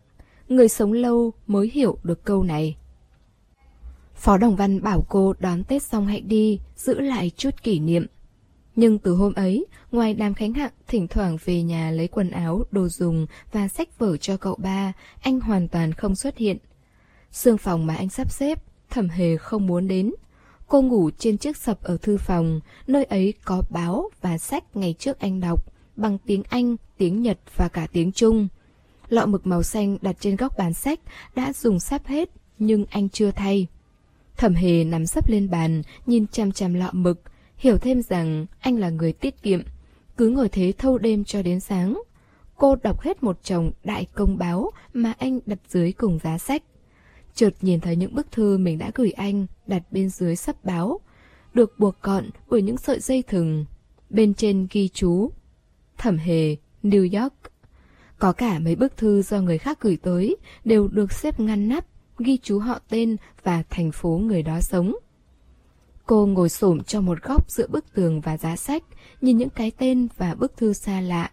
[0.49, 2.78] người sống lâu mới hiểu được câu này.
[4.15, 8.05] Phó Đồng Văn bảo cô đón Tết xong hãy đi, giữ lại chút kỷ niệm.
[8.76, 12.63] Nhưng từ hôm ấy, ngoài đàm khánh hạng thỉnh thoảng về nhà lấy quần áo,
[12.72, 16.57] đồ dùng và sách vở cho cậu ba, anh hoàn toàn không xuất hiện.
[17.32, 20.13] Sương phòng mà anh sắp xếp, thẩm hề không muốn đến.
[20.68, 24.95] Cô ngủ trên chiếc sập ở thư phòng, nơi ấy có báo và sách ngày
[24.99, 28.47] trước anh đọc, bằng tiếng Anh, tiếng Nhật và cả tiếng Trung.
[29.09, 30.99] Lọ mực màu xanh đặt trên góc bàn sách
[31.35, 32.29] đã dùng sắp hết,
[32.59, 33.67] nhưng anh chưa thay.
[34.37, 37.21] Thẩm hề nằm sấp lên bàn, nhìn chăm chăm lọ mực,
[37.57, 39.61] hiểu thêm rằng anh là người tiết kiệm,
[40.17, 42.01] cứ ngồi thế thâu đêm cho đến sáng.
[42.55, 46.63] Cô đọc hết một chồng đại công báo mà anh đặt dưới cùng giá sách.
[47.33, 50.99] Chợt nhìn thấy những bức thư mình đã gửi anh đặt bên dưới sắp báo,
[51.53, 53.65] được buộc gọn bởi những sợi dây thừng.
[54.09, 55.31] Bên trên ghi chú
[55.97, 57.33] Thẩm Hề, New York.
[58.19, 61.85] Có cả mấy bức thư do người khác gửi tới đều được xếp ngăn nắp,
[62.19, 64.95] ghi chú họ tên và thành phố người đó sống.
[66.05, 68.83] Cô ngồi xổm trong một góc giữa bức tường và giá sách,
[69.21, 71.31] nhìn những cái tên và bức thư xa lạ.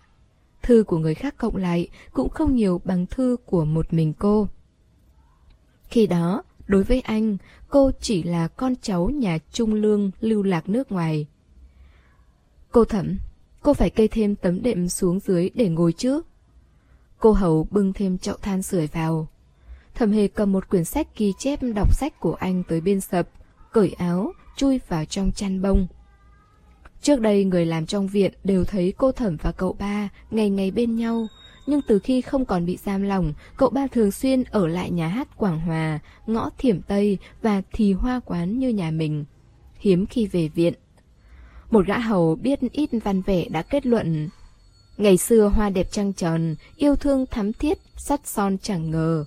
[0.63, 4.49] Thư của người khác cộng lại cũng không nhiều bằng thư của một mình cô.
[5.89, 7.37] Khi đó, đối với anh,
[7.69, 11.27] cô chỉ là con cháu nhà trung lương lưu lạc nước ngoài.
[12.73, 13.17] Cô thẩm,
[13.65, 16.23] cô phải kê thêm tấm đệm xuống dưới để ngồi chứ.
[17.19, 19.29] Cô hầu bưng thêm chậu than sưởi vào.
[19.95, 23.29] Thẩm hề cầm một quyển sách ghi chép đọc sách của anh tới bên sập,
[23.73, 25.87] cởi áo, chui vào trong chăn bông.
[27.03, 30.71] Trước đây người làm trong viện đều thấy cô thẩm và cậu ba ngày ngày
[30.71, 31.27] bên nhau,
[31.67, 35.09] nhưng từ khi không còn bị giam lòng, cậu ba thường xuyên ở lại nhà
[35.09, 39.25] hát Quảng Hòa, ngõ Thiểm Tây và thì hoa quán như nhà mình.
[39.79, 40.75] hiếm khi về viện.
[41.71, 44.29] Một gã hầu biết ít văn vẻ đã kết luận
[44.97, 49.25] Ngày xưa hoa đẹp trăng tròn, yêu thương thắm thiết, sắt son chẳng ngờ.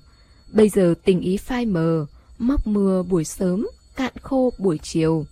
[0.53, 2.05] Bây giờ tình ý phai mờ,
[2.37, 5.25] móc mưa buổi sớm, cạn khô buổi chiều.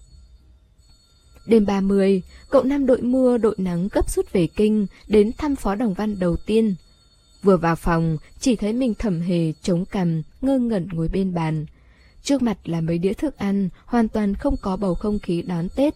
[1.45, 5.75] Đêm 30, cậu năm đội mưa đội nắng gấp rút về kinh đến thăm phó
[5.75, 6.75] đồng văn đầu tiên.
[7.43, 11.65] Vừa vào phòng, chỉ thấy mình thầm hề chống cằm, ngơ ngẩn ngồi bên bàn.
[12.23, 15.67] Trước mặt là mấy đĩa thức ăn, hoàn toàn không có bầu không khí đón
[15.75, 15.95] Tết.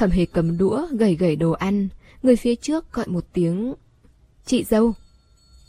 [0.00, 1.88] Thẩm hề cầm đũa, gầy gầy đồ ăn,
[2.22, 3.74] người phía trước gọi một tiếng
[4.46, 4.92] Chị dâu.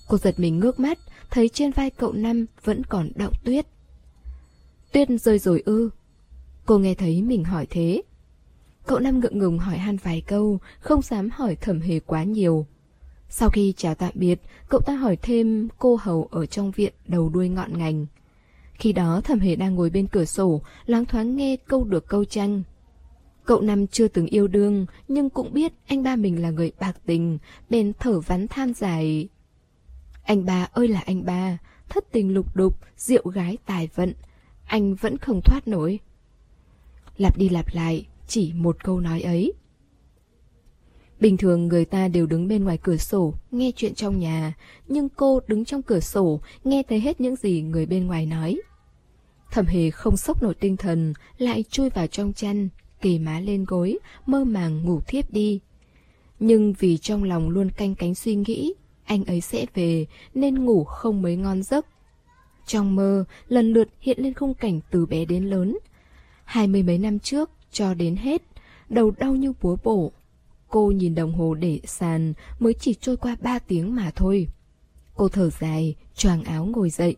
[0.07, 0.97] Cô giật mình ngước mắt
[1.29, 3.65] Thấy trên vai cậu Năm vẫn còn đọng tuyết.
[4.91, 5.89] Tuyết rơi rồi ư?
[6.65, 8.01] Cô nghe thấy mình hỏi thế.
[8.86, 12.65] Cậu Năm ngượng ngùng hỏi han vài câu Không dám hỏi thẩm hề quá nhiều.
[13.29, 17.29] Sau khi chào tạm biệt Cậu ta hỏi thêm cô hầu ở trong viện đầu
[17.29, 18.05] đuôi ngọn ngành.
[18.73, 22.25] Khi đó thẩm hề đang ngồi bên cửa sổ Loáng thoáng nghe câu được câu
[22.25, 22.63] tranh
[23.51, 26.97] Cậu Năm chưa từng yêu đương, nhưng cũng biết anh ba mình là người bạc
[27.05, 27.37] tình,
[27.69, 29.29] bèn thở vắn than dài.
[30.23, 31.57] Anh ba ơi là anh ba,
[31.89, 34.13] thất tình lục đục, rượu gái tài vận,
[34.65, 35.99] anh vẫn không thoát nổi.
[37.17, 39.53] Lặp đi lặp lại, chỉ một câu nói ấy.
[41.19, 44.53] Bình thường người ta đều đứng bên ngoài cửa sổ, nghe chuyện trong nhà,
[44.87, 48.61] nhưng cô đứng trong cửa sổ, nghe thấy hết những gì người bên ngoài nói.
[49.51, 52.69] Thẩm hề không sốc nổi tinh thần, lại chui vào trong chăn,
[53.01, 55.59] kề má lên gối, mơ màng ngủ thiếp đi.
[56.39, 58.73] Nhưng vì trong lòng luôn canh cánh suy nghĩ,
[59.03, 61.85] anh ấy sẽ về nên ngủ không mấy ngon giấc.
[62.65, 65.77] Trong mơ, lần lượt hiện lên khung cảnh từ bé đến lớn.
[66.43, 68.41] Hai mươi mấy năm trước, cho đến hết,
[68.89, 70.11] đầu đau như búa bổ.
[70.69, 74.47] Cô nhìn đồng hồ để sàn mới chỉ trôi qua ba tiếng mà thôi.
[75.15, 77.15] Cô thở dài, choàng áo ngồi dậy.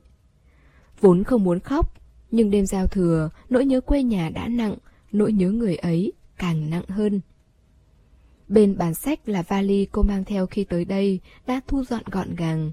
[1.01, 1.93] Vốn không muốn khóc,
[2.31, 4.75] nhưng đêm giao thừa, nỗi nhớ quê nhà đã nặng,
[5.13, 7.21] nỗi nhớ người ấy càng nặng hơn.
[8.47, 12.35] Bên bàn sách là vali cô mang theo khi tới đây đã thu dọn gọn
[12.35, 12.71] gàng.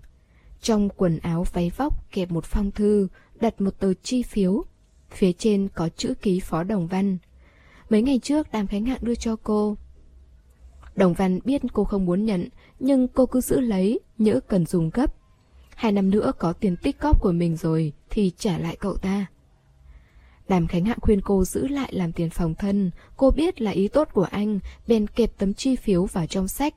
[0.61, 3.09] Trong quần áo váy vóc kẹp một phong thư,
[3.41, 4.65] đặt một tờ chi phiếu.
[5.11, 7.19] Phía trên có chữ ký phó Đồng Văn.
[7.91, 9.77] Mấy ngày trước Đàm Khánh Hạng đưa cho cô.
[10.97, 14.91] Đồng Văn biết cô không muốn nhận, nhưng cô cứ giữ lấy, nhỡ cần dùng
[14.95, 15.15] gấp.
[15.75, 19.27] Hai năm nữa có tiền tích cóp của mình rồi thì trả lại cậu ta.
[20.51, 23.89] Đàm Khánh Hạ khuyên cô giữ lại làm tiền phòng thân, cô biết là ý
[23.89, 26.75] tốt của anh, bèn kẹp tấm chi phiếu vào trong sách.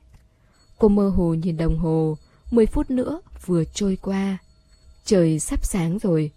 [0.78, 2.16] Cô mơ hồ nhìn đồng hồ,
[2.50, 4.38] 10 phút nữa vừa trôi qua.
[5.04, 6.30] Trời sắp sáng rồi.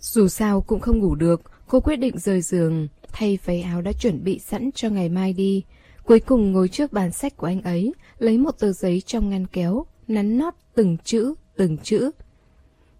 [0.00, 3.92] Dù sao cũng không ngủ được, cô quyết định rời giường, thay váy áo đã
[3.92, 5.62] chuẩn bị sẵn cho ngày mai đi.
[6.04, 9.46] Cuối cùng ngồi trước bàn sách của anh ấy, lấy một tờ giấy trong ngăn
[9.46, 12.10] kéo, nắn nót từng chữ, từng chữ.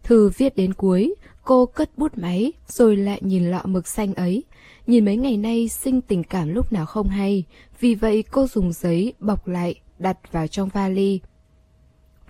[0.02, 1.14] Thư viết đến cuối,
[1.44, 4.44] Cô cất bút máy, rồi lại nhìn lọ mực xanh ấy.
[4.86, 7.44] Nhìn mấy ngày nay sinh tình cảm lúc nào không hay,
[7.80, 11.20] vì vậy cô dùng giấy bọc lại, đặt vào trong vali.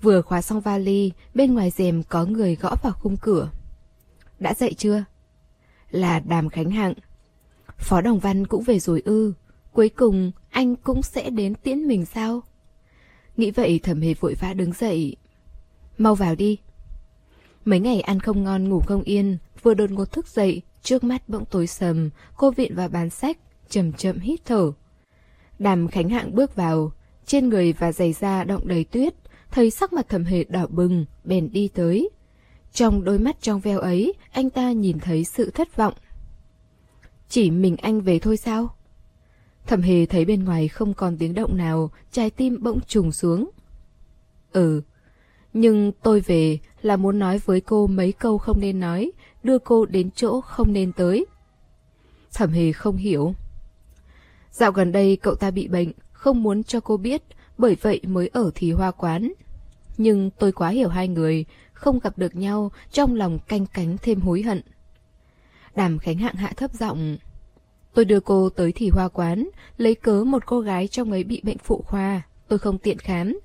[0.03, 3.51] Vừa khóa xong vali, bên ngoài rèm có người gõ vào khung cửa.
[4.39, 5.05] Đã dậy chưa?
[5.91, 6.95] Là Đàm Khánh Hạng.
[7.79, 9.33] Phó Đồng Văn cũng về rồi ư.
[9.73, 12.43] Cuối cùng, anh cũng sẽ đến tiễn mình sao?
[13.37, 15.17] Nghĩ vậy thẩm hề vội vã đứng dậy.
[15.99, 16.59] Mau vào đi.
[17.65, 21.29] Mấy ngày ăn không ngon ngủ không yên, vừa đột ngột thức dậy, trước mắt
[21.29, 23.39] bỗng tối sầm, cô viện vào bàn sách,
[23.69, 24.73] chậm chậm hít thở.
[25.59, 26.93] Đàm Khánh Hạng bước vào,
[27.27, 29.15] trên người và giày da động đầy tuyết,
[29.51, 32.11] thấy sắc mặt thẩm hề đỏ bừng, bèn đi tới.
[32.73, 35.95] Trong đôi mắt trong veo ấy, anh ta nhìn thấy sự thất vọng.
[37.29, 38.75] Chỉ mình anh về thôi sao?
[39.67, 43.51] Thẩm hề thấy bên ngoài không còn tiếng động nào, trái tim bỗng trùng xuống.
[44.53, 44.83] Ừ,
[45.55, 49.87] nhưng tôi về là muốn nói với cô mấy câu không nên nói, đưa cô
[49.87, 51.27] đến chỗ không nên tới.
[52.33, 53.35] Thẩm hề không hiểu.
[54.51, 57.23] Dạo gần đây cậu ta bị bệnh, không muốn cho cô biết,
[57.59, 59.33] bởi vậy mới ở thì hoa quán.
[59.97, 64.21] Nhưng tôi quá hiểu hai người, không gặp được nhau, trong lòng canh cánh thêm
[64.21, 64.63] hối hận.
[65.75, 67.17] Đàm Khánh Hạng hạ thấp giọng.
[67.95, 71.41] Tôi đưa cô tới thì hoa quán, lấy cớ một cô gái trong ấy bị
[71.45, 72.23] bệnh phụ khoa.
[72.49, 73.39] Tôi không tiện khám,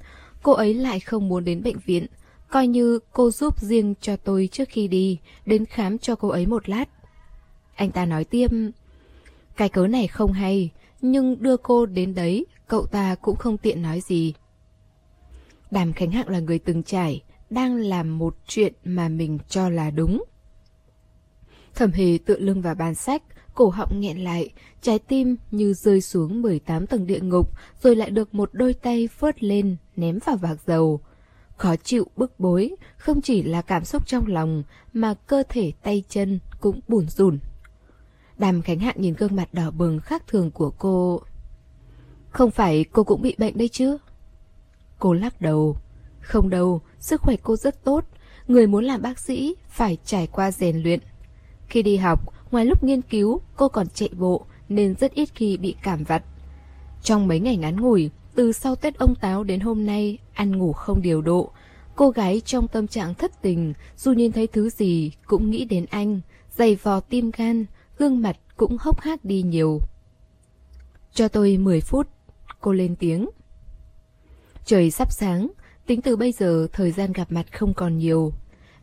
[0.44, 2.06] cô ấy lại không muốn đến bệnh viện,
[2.50, 6.46] coi như cô giúp riêng cho tôi trước khi đi, đến khám cho cô ấy
[6.46, 6.86] một lát.
[7.76, 8.52] Anh ta nói tiêm,
[9.58, 10.70] cái cớ này không hay,
[11.02, 14.34] nhưng đưa cô đến đấy, cậu ta cũng không tiện nói gì.
[15.72, 19.92] Đàm Khánh Hạng là người từng trải, đang làm một chuyện mà mình cho là
[19.92, 20.24] đúng.
[21.76, 23.24] Thẩm hề tựa lưng vào bàn sách,
[23.54, 24.50] cổ họng nghẹn lại,
[24.82, 29.08] trái tim như rơi xuống 18 tầng địa ngục, rồi lại được một đôi tay
[29.08, 31.00] phớt lên, ném vào vạc dầu.
[31.58, 36.04] Khó chịu bức bối, không chỉ là cảm xúc trong lòng, mà cơ thể tay
[36.10, 37.40] chân cũng bùn rùn.
[38.38, 41.22] Đàm Khánh Hạ nhìn gương mặt đỏ bừng khác thường của cô.
[42.30, 43.98] Không phải cô cũng bị bệnh đấy chứ?
[45.00, 45.78] Cô lắc đầu.
[46.22, 48.06] Không đâu, sức khỏe cô rất tốt.
[48.48, 51.00] Người muốn làm bác sĩ phải trải qua rèn luyện.
[51.68, 55.58] Khi đi học, ngoài lúc nghiên cứu, cô còn chạy bộ nên rất ít khi
[55.58, 56.24] bị cảm vặt.
[57.04, 60.74] Trong mấy ngày ngắn ngủi, từ sau Tết ông Táo đến hôm nay, ăn ngủ
[60.74, 61.52] không điều độ.
[61.96, 65.86] Cô gái trong tâm trạng thất tình, dù nhìn thấy thứ gì cũng nghĩ đến
[65.90, 66.22] anh,
[66.58, 67.66] dày vò tim gan,
[67.98, 69.80] gương mặt cũng hốc hác đi nhiều.
[71.14, 72.08] Cho tôi 10 phút,
[72.60, 73.30] cô lên tiếng.
[74.66, 75.48] Trời sắp sáng,
[75.86, 78.34] tính từ bây giờ thời gian gặp mặt không còn nhiều.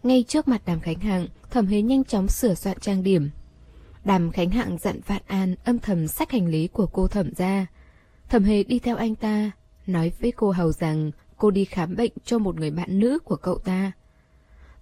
[0.03, 3.31] Ngay trước mặt Đàm Khánh Hạng, Thẩm Hế nhanh chóng sửa soạn trang điểm.
[4.05, 7.67] Đàm Khánh Hạng dặn Vạn An âm thầm sách hành lý của cô Thẩm ra.
[8.29, 9.51] Thẩm Hề đi theo anh ta,
[9.87, 13.37] nói với cô Hầu rằng cô đi khám bệnh cho một người bạn nữ của
[13.37, 13.93] cậu ta.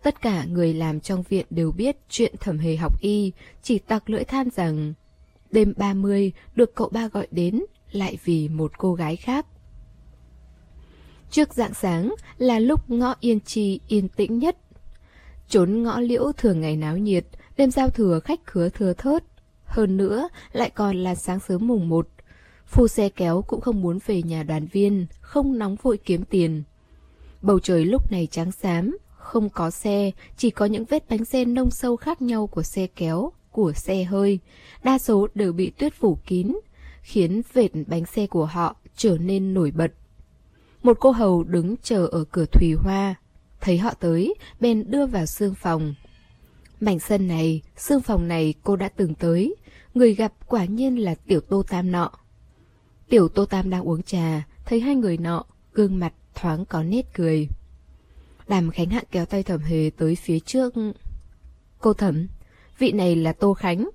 [0.02, 3.32] Tất cả người làm trong viện đều biết chuyện Thẩm Hề học y,
[3.62, 4.94] chỉ tặc lưỡi than rằng
[5.50, 9.46] đêm 30 được cậu ba gọi đến lại vì một cô gái khác.
[11.30, 14.56] Trước dạng sáng là lúc ngõ Yên Chi yên tĩnh nhất.
[15.48, 17.26] Trốn ngõ liễu thường ngày náo nhiệt,
[17.56, 19.24] đêm giao thừa khách khứa thưa thớt.
[19.64, 22.08] Hơn nữa, lại còn là sáng sớm mùng một.
[22.66, 26.62] Phu xe kéo cũng không muốn về nhà đoàn viên, không nóng vội kiếm tiền.
[27.42, 31.44] Bầu trời lúc này trắng xám, không có xe, chỉ có những vết bánh xe
[31.44, 34.38] nông sâu khác nhau của xe kéo, của xe hơi.
[34.84, 36.52] Đa số đều bị tuyết phủ kín,
[37.02, 39.92] khiến vệt bánh xe của họ trở nên nổi bật.
[40.82, 43.14] Một cô hầu đứng chờ ở cửa thủy hoa.
[43.60, 45.94] Thấy họ tới, bèn đưa vào xương phòng.
[46.80, 49.54] Mảnh sân này, xương phòng này cô đã từng tới.
[49.94, 52.10] Người gặp quả nhiên là tiểu tô tam nọ.
[53.08, 57.06] Tiểu tô tam đang uống trà, thấy hai người nọ, gương mặt thoáng có nét
[57.14, 57.48] cười.
[58.48, 60.74] Đàm Khánh Hạng kéo tay thẩm hề tới phía trước.
[61.80, 62.26] Cô thẩm,
[62.78, 63.88] vị này là Tô Khánh.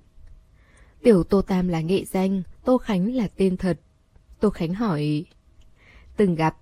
[1.02, 3.80] Tiểu Tô Tam là nghệ danh, Tô Khánh là tên thật.
[4.40, 5.24] Tô Khánh hỏi,
[6.16, 6.56] từng gặp.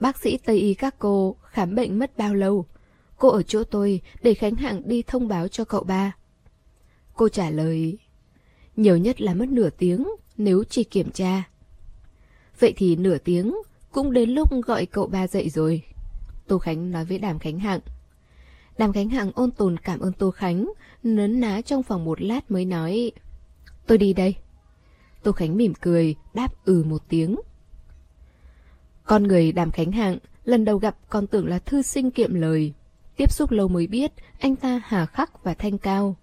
[0.00, 2.66] Bác sĩ Tây Y các cô khám bệnh mất bao lâu?
[3.16, 6.16] Cô ở chỗ tôi để Khánh Hạng đi thông báo cho cậu ba.
[7.14, 7.98] Cô trả lời,
[8.76, 10.06] nhiều nhất là mất nửa tiếng
[10.40, 11.42] nếu chỉ kiểm tra.
[12.60, 13.54] Vậy thì nửa tiếng
[13.92, 15.82] cũng đến lúc gọi cậu ba dậy rồi.
[16.46, 17.80] Tô Khánh nói với Đàm Khánh Hạng.
[18.78, 20.72] Đàm Khánh Hạng ôn tồn cảm ơn Tô Khánh,
[21.02, 23.12] nấn ná trong phòng một lát mới nói.
[23.86, 24.34] Tôi đi đây.
[25.22, 27.36] Tô Khánh mỉm cười, đáp ừ một tiếng.
[29.04, 32.72] Con người Đàm Khánh Hạng lần đầu gặp còn tưởng là thư sinh kiệm lời.
[33.16, 36.16] Tiếp xúc lâu mới biết anh ta hà khắc và thanh cao.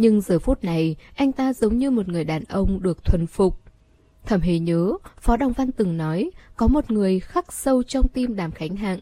[0.00, 3.60] Nhưng giờ phút này anh ta giống như một người đàn ông được thuần phục.
[4.26, 8.36] Thẩm hề nhớ, Phó Đồng Văn từng nói có một người khắc sâu trong tim
[8.36, 9.00] Đàm Khánh Hạng.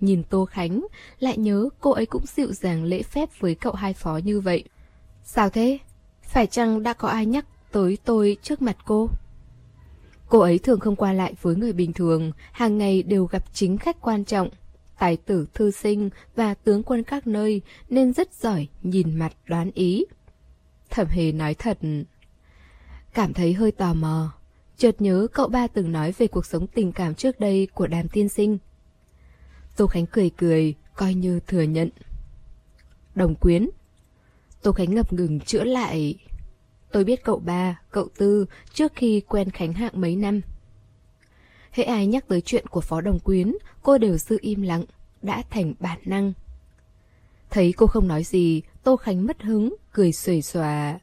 [0.00, 0.86] Nhìn Tô Khánh,
[1.18, 4.64] lại nhớ cô ấy cũng dịu dàng lễ phép với cậu hai phó như vậy.
[5.24, 5.78] Sao thế?
[6.22, 9.08] Phải chăng đã có ai nhắc tới tôi trước mặt cô?
[10.28, 13.78] Cô ấy thường không qua lại với người bình thường, hàng ngày đều gặp chính
[13.78, 14.48] khách quan trọng,
[14.98, 19.70] tài tử thư sinh và tướng quân các nơi nên rất giỏi nhìn mặt đoán
[19.74, 20.04] ý.
[20.92, 21.78] Thẩm hề nói thật.
[23.14, 24.32] Cảm thấy hơi tò mò,
[24.76, 28.08] chợt nhớ cậu ba từng nói về cuộc sống tình cảm trước đây của đàm
[28.08, 28.58] tiên sinh.
[29.76, 31.88] Tô Khánh cười cười, coi như thừa nhận.
[33.14, 33.68] Đồng quyến.
[34.62, 36.14] Tô Khánh ngập ngừng chữa lại.
[36.92, 40.40] Tôi biết cậu ba, cậu tư trước khi quen Khánh Hạng mấy năm.
[41.70, 44.84] Hễ ai nhắc tới chuyện của Phó Đồng Quyến, cô đều giữ im lặng,
[45.22, 46.32] đã thành bản năng.
[47.50, 50.98] Thấy cô không nói gì, Tô Khánh mất hứng, cười xuề xòa.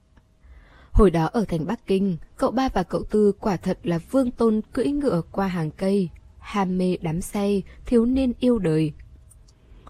[0.91, 4.31] Hồi đó ở thành Bắc Kinh, cậu ba và cậu tư quả thật là vương
[4.31, 6.09] tôn cưỡi ngựa qua hàng cây,
[6.39, 8.91] ham mê đắm say, thiếu niên yêu đời.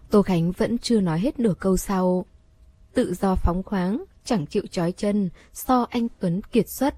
[0.09, 2.25] Tô Khánh vẫn chưa nói hết nửa câu sau.
[2.93, 6.95] Tự do phóng khoáng, chẳng chịu trói chân, so anh Tuấn kiệt xuất.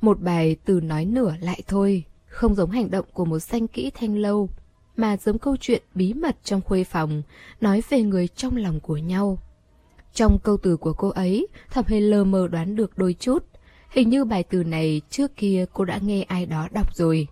[0.00, 3.90] Một bài từ nói nửa lại thôi, không giống hành động của một danh kỹ
[3.94, 4.48] thanh lâu,
[4.96, 7.22] mà giống câu chuyện bí mật trong khuê phòng,
[7.60, 9.38] nói về người trong lòng của nhau.
[10.14, 13.44] Trong câu từ của cô ấy, Thẩm Hề lờ mờ đoán được đôi chút.
[13.90, 17.28] Hình như bài từ này trước kia cô đã nghe ai đó đọc rồi.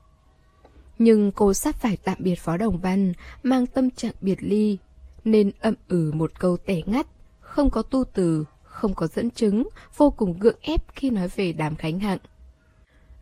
[0.98, 3.12] Nhưng cô sắp phải tạm biệt Phó Đồng Văn,
[3.42, 4.78] mang tâm trạng biệt ly,
[5.24, 7.06] nên ậm ừ một câu tẻ ngắt,
[7.40, 11.52] không có tu từ, không có dẫn chứng, vô cùng gượng ép khi nói về
[11.52, 12.18] Đàm Khánh Hạng.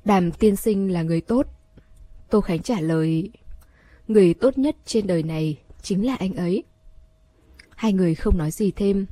[0.05, 1.47] Đàm tiên sinh là người tốt.
[2.31, 3.31] Tô Khánh trả lời,
[4.09, 6.65] người tốt nhất trên đời này chính là anh ấy.
[7.75, 9.07] Hai người không nói gì thêm.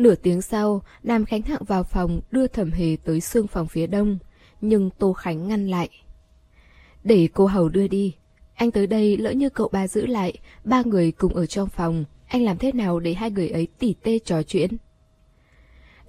[0.00, 3.86] Nửa tiếng sau, Đàm Khánh Hạng vào phòng đưa thẩm hề tới xương phòng phía
[3.86, 4.18] đông,
[4.60, 5.88] nhưng Tô Khánh ngăn lại.
[7.04, 8.14] Để cô hầu đưa đi.
[8.54, 12.04] Anh tới đây lỡ như cậu ba giữ lại, ba người cùng ở trong phòng,
[12.26, 14.70] anh làm thế nào để hai người ấy tỉ tê trò chuyện?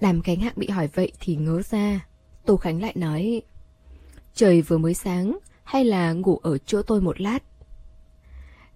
[0.00, 2.06] Đàm Khánh Hạng bị hỏi vậy thì ngớ ra.
[2.46, 3.42] Tô Khánh lại nói,
[4.34, 7.38] trời vừa mới sáng, hay là ngủ ở chỗ tôi một lát?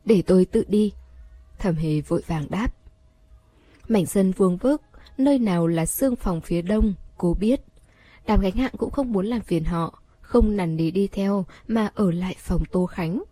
[0.05, 0.93] Để tôi tự đi.
[1.59, 2.73] Thẩm hề vội vàng đáp.
[3.89, 4.83] Mảnh sân vuông vức,
[5.19, 7.61] nơi nào là xương phòng phía đông, cô biết.
[8.27, 11.91] Đàm Khánh Hạng cũng không muốn làm phiền họ, không nằn nỉ đi theo mà
[11.95, 13.23] ở lại phòng Tô Khánh.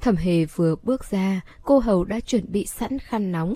[0.00, 3.54] Thẩm hề vừa bước ra, cô hầu đã chuẩn bị sẵn khăn nóng.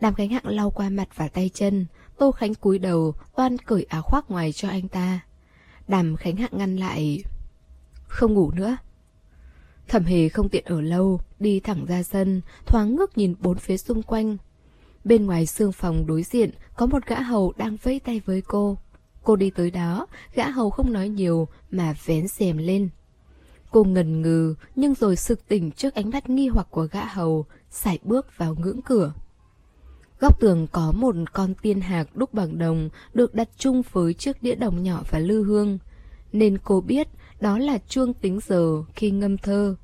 [0.00, 1.86] Đàm Khánh Hạng lau qua mặt và tay chân,
[2.18, 5.20] Tô Khánh cúi đầu, toan cởi áo khoác ngoài cho anh ta.
[5.88, 7.22] Đàm Khánh Hạng ngăn lại.
[8.08, 8.76] Không ngủ nữa.
[9.88, 13.76] Thẩm hề không tiện ở lâu, đi thẳng ra sân, thoáng ngước nhìn bốn phía
[13.76, 14.36] xung quanh.
[15.06, 18.78] Bên ngoài xương phòng đối diện có một gã hầu đang vẫy tay với cô.
[19.22, 22.88] Cô đi tới đó, gã hầu không nói nhiều mà vén rèm lên.
[23.70, 27.46] Cô ngần ngừ nhưng rồi sực tỉnh trước ánh mắt nghi hoặc của gã hầu,
[27.70, 29.12] sải bước vào ngưỡng cửa.
[30.20, 34.42] Góc tường có một con tiên hạc đúc bằng đồng được đặt chung với chiếc
[34.42, 35.78] đĩa đồng nhỏ và lư hương.
[36.32, 37.08] Nên cô biết
[37.40, 39.76] đó là chuông tính giờ khi ngâm thơ.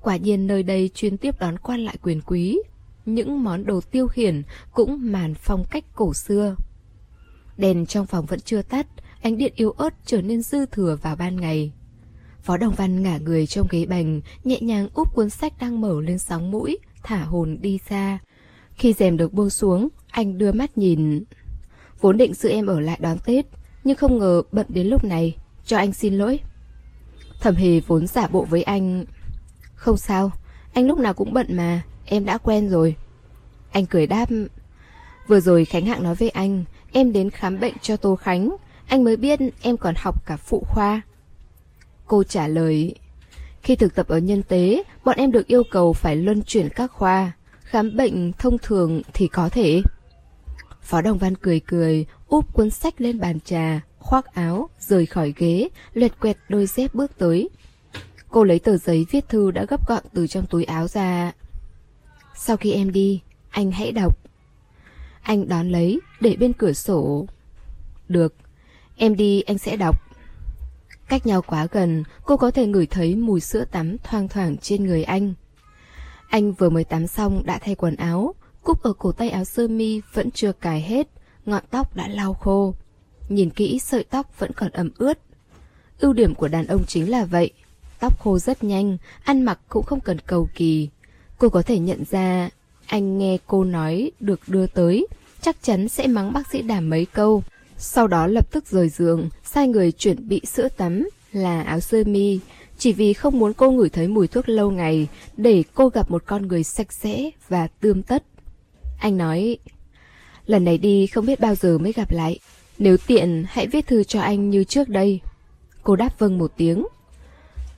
[0.00, 2.58] Quả nhiên nơi đây chuyên tiếp đón quan lại quyền quý.
[3.06, 4.42] Những món đồ tiêu khiển
[4.72, 6.56] cũng màn phong cách cổ xưa.
[7.56, 8.86] Đèn trong phòng vẫn chưa tắt,
[9.22, 11.72] ánh điện yếu ớt trở nên dư thừa vào ban ngày.
[12.42, 16.00] Phó Đồng Văn ngả người trong ghế bành, nhẹ nhàng úp cuốn sách đang mở
[16.00, 18.18] lên sóng mũi, thả hồn đi xa.
[18.74, 21.24] Khi rèm được buông xuống, anh đưa mắt nhìn.
[22.00, 23.46] Vốn định giữ em ở lại đón Tết,
[23.84, 26.40] nhưng không ngờ bận đến lúc này, cho anh xin lỗi.
[27.40, 29.04] Thẩm hề vốn giả bộ với anh.
[29.74, 30.32] Không sao,
[30.72, 32.96] anh lúc nào cũng bận mà, em đã quen rồi.
[33.72, 34.26] Anh cười đáp.
[35.26, 38.56] Vừa rồi Khánh Hạng nói với anh, em đến khám bệnh cho Tô Khánh,
[38.86, 41.00] anh mới biết em còn học cả phụ khoa.
[42.06, 42.94] Cô trả lời,
[43.62, 46.92] khi thực tập ở nhân tế, bọn em được yêu cầu phải luân chuyển các
[46.92, 47.32] khoa.
[47.62, 49.82] Khám bệnh thông thường thì có thể.
[50.82, 55.34] Phó Đồng Văn cười cười, úp cuốn sách lên bàn trà, khoác áo, rời khỏi
[55.36, 57.48] ghế, luyệt quẹt đôi dép bước tới.
[58.28, 61.32] Cô lấy tờ giấy viết thư đã gấp gọn từ trong túi áo ra.
[62.42, 63.20] Sau khi em đi,
[63.50, 64.18] anh hãy đọc.
[65.22, 67.26] Anh đón lấy, để bên cửa sổ.
[68.08, 68.34] Được,
[68.96, 70.02] em đi anh sẽ đọc.
[71.08, 74.84] Cách nhau quá gần, cô có thể ngửi thấy mùi sữa tắm thoang thoảng trên
[74.84, 75.34] người anh.
[76.28, 79.68] Anh vừa mới tắm xong đã thay quần áo, cúc ở cổ tay áo sơ
[79.68, 81.08] mi vẫn chưa cài hết,
[81.46, 82.74] ngọn tóc đã lau khô.
[83.28, 85.18] Nhìn kỹ sợi tóc vẫn còn ẩm ướt.
[85.98, 87.50] Ưu điểm của đàn ông chính là vậy.
[87.98, 90.88] Tóc khô rất nhanh, ăn mặc cũng không cần cầu kỳ.
[91.40, 92.50] Cô có thể nhận ra,
[92.86, 95.06] anh nghe cô nói được đưa tới,
[95.40, 97.42] chắc chắn sẽ mắng bác sĩ đàm mấy câu.
[97.76, 102.04] Sau đó lập tức rời giường, sai người chuẩn bị sữa tắm là áo sơ
[102.06, 102.40] mi,
[102.78, 106.22] chỉ vì không muốn cô ngửi thấy mùi thuốc lâu ngày, để cô gặp một
[106.26, 108.24] con người sạch sẽ và tươm tất.
[108.98, 109.58] Anh nói,
[110.46, 112.38] lần này đi không biết bao giờ mới gặp lại.
[112.78, 115.20] Nếu tiện, hãy viết thư cho anh như trước đây.
[115.82, 116.86] Cô đáp vâng một tiếng.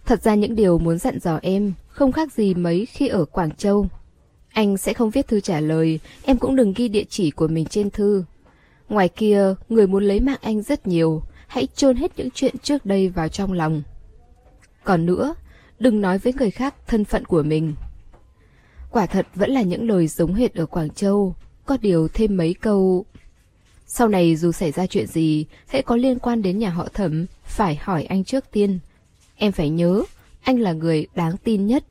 [0.05, 3.51] Thật ra những điều muốn dặn dò em không khác gì mấy khi ở Quảng
[3.51, 3.87] Châu.
[4.53, 7.65] Anh sẽ không viết thư trả lời, em cũng đừng ghi địa chỉ của mình
[7.67, 8.25] trên thư.
[8.89, 12.87] Ngoài kia, người muốn lấy mạng anh rất nhiều, hãy chôn hết những chuyện trước
[12.87, 13.83] đây vào trong lòng.
[14.85, 15.35] Còn nữa,
[15.79, 17.75] đừng nói với người khác thân phận của mình.
[18.91, 21.35] Quả thật vẫn là những lời giống hệt ở Quảng Châu,
[21.67, 23.05] có điều thêm mấy câu...
[23.87, 27.27] Sau này dù xảy ra chuyện gì, hãy có liên quan đến nhà họ thẩm,
[27.45, 28.79] phải hỏi anh trước tiên.
[29.37, 30.03] Em phải nhớ,
[30.43, 31.85] anh là người đáng tin nhất.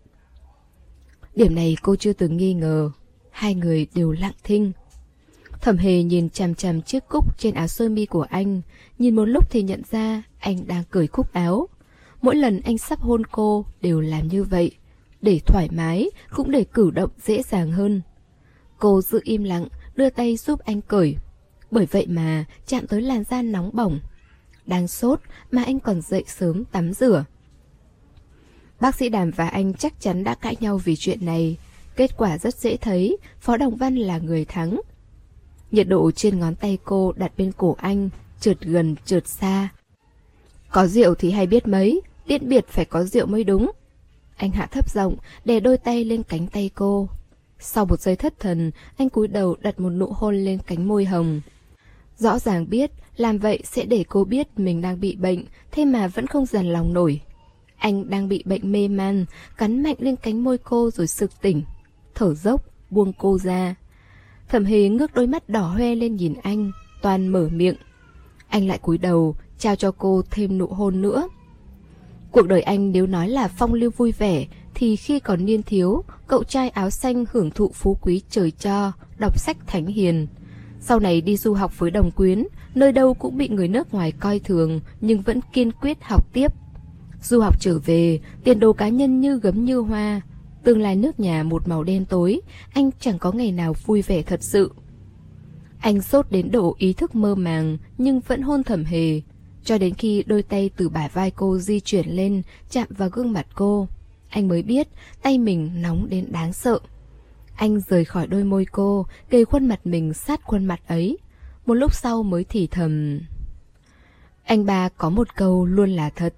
[1.35, 2.91] Điểm này cô chưa từng nghi ngờ.
[3.31, 4.71] Hai người đều lặng thinh.
[5.61, 8.61] Thẩm hề nhìn chằm chằm chiếc cúc trên áo sơ mi của anh,
[8.99, 11.67] nhìn một lúc thì nhận ra anh đang cởi cúc áo.
[12.21, 14.71] Mỗi lần anh sắp hôn cô đều làm như vậy,
[15.21, 18.01] để thoải mái cũng để cử động dễ dàng hơn.
[18.77, 21.15] Cô giữ im lặng, đưa tay giúp anh cởi.
[21.71, 23.99] Bởi vậy mà chạm tới làn da nóng bỏng.
[24.65, 25.19] Đang sốt
[25.51, 27.25] mà anh còn dậy sớm tắm rửa.
[28.81, 31.57] Bác sĩ Đàm và anh chắc chắn đã cãi nhau vì chuyện này.
[31.95, 34.81] Kết quả rất dễ thấy, Phó Đồng Văn là người thắng.
[35.71, 38.09] Nhiệt độ trên ngón tay cô đặt bên cổ anh,
[38.39, 39.69] trượt gần trượt xa.
[40.71, 43.71] Có rượu thì hay biết mấy, tiện biệt phải có rượu mới đúng.
[44.35, 45.15] Anh hạ thấp giọng,
[45.45, 47.09] đè đôi tay lên cánh tay cô.
[47.59, 51.05] Sau một giây thất thần, anh cúi đầu đặt một nụ hôn lên cánh môi
[51.05, 51.41] hồng.
[52.17, 56.07] Rõ ràng biết, làm vậy sẽ để cô biết mình đang bị bệnh, thế mà
[56.07, 57.21] vẫn không dần lòng nổi.
[57.81, 59.25] Anh đang bị bệnh mê man,
[59.57, 61.63] cắn mạnh lên cánh môi cô rồi sực tỉnh.
[62.15, 63.75] Thở dốc, buông cô ra.
[64.49, 66.71] Thẩm hề ngước đôi mắt đỏ hoe lên nhìn anh,
[67.01, 67.75] toàn mở miệng.
[68.47, 71.27] Anh lại cúi đầu, trao cho cô thêm nụ hôn nữa.
[72.31, 76.03] Cuộc đời anh nếu nói là phong lưu vui vẻ, thì khi còn niên thiếu,
[76.27, 80.27] cậu trai áo xanh hưởng thụ phú quý trời cho, đọc sách thánh hiền.
[80.79, 82.43] Sau này đi du học với đồng quyến,
[82.75, 86.51] nơi đâu cũng bị người nước ngoài coi thường nhưng vẫn kiên quyết học tiếp.
[87.21, 90.21] Du học trở về, tiền đồ cá nhân như gấm như hoa.
[90.63, 92.41] Tương lai nước nhà một màu đen tối,
[92.73, 94.71] anh chẳng có ngày nào vui vẻ thật sự.
[95.79, 99.21] Anh sốt đến độ ý thức mơ màng nhưng vẫn hôn thầm hề,
[99.63, 103.31] cho đến khi đôi tay từ bả vai cô di chuyển lên chạm vào gương
[103.31, 103.87] mặt cô.
[104.29, 104.87] Anh mới biết
[105.21, 106.79] tay mình nóng đến đáng sợ.
[107.55, 111.17] Anh rời khỏi đôi môi cô, kề khuôn mặt mình sát khuôn mặt ấy.
[111.65, 113.19] Một lúc sau mới thì thầm...
[114.43, 116.33] Anh ba có một câu luôn là thật.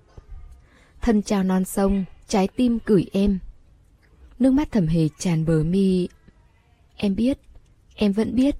[1.03, 3.39] Thân trao non sông, trái tim gửi em.
[4.39, 6.07] Nước mắt thầm hề tràn bờ mi.
[6.95, 7.39] Em biết,
[7.95, 8.55] em vẫn biết.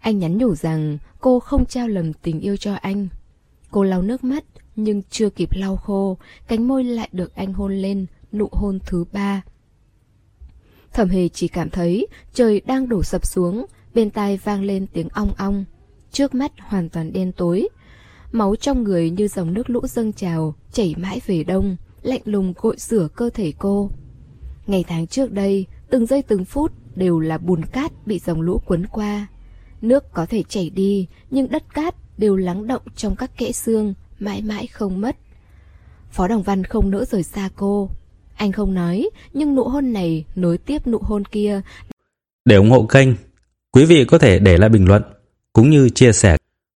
[0.00, 3.08] Anh nhắn nhủ rằng cô không trao lầm tình yêu cho anh.
[3.70, 4.44] Cô lau nước mắt,
[4.76, 6.18] nhưng chưa kịp lau khô,
[6.48, 9.42] cánh môi lại được anh hôn lên, nụ hôn thứ ba.
[10.92, 15.08] Thẩm hề chỉ cảm thấy trời đang đổ sập xuống, bên tai vang lên tiếng
[15.08, 15.64] ong ong.
[16.12, 17.68] Trước mắt hoàn toàn đen tối.
[18.32, 22.52] Máu trong người như dòng nước lũ dâng trào, chảy mãi về đông, lạnh lùng
[22.56, 23.90] gội rửa cơ thể cô.
[24.66, 28.60] Ngày tháng trước đây, từng giây từng phút đều là bùn cát bị dòng lũ
[28.66, 29.26] cuốn qua.
[29.82, 33.94] Nước có thể chảy đi, nhưng đất cát đều lắng động trong các kẽ xương,
[34.18, 35.16] mãi mãi không mất.
[36.10, 37.90] Phó Đồng Văn không nỡ rời xa cô.
[38.36, 41.60] Anh không nói, nhưng nụ hôn này nối tiếp nụ hôn kia.
[42.44, 43.08] Để ủng hộ kênh,
[43.72, 45.02] quý vị có thể để lại bình luận,
[45.52, 46.36] cũng như chia sẻ,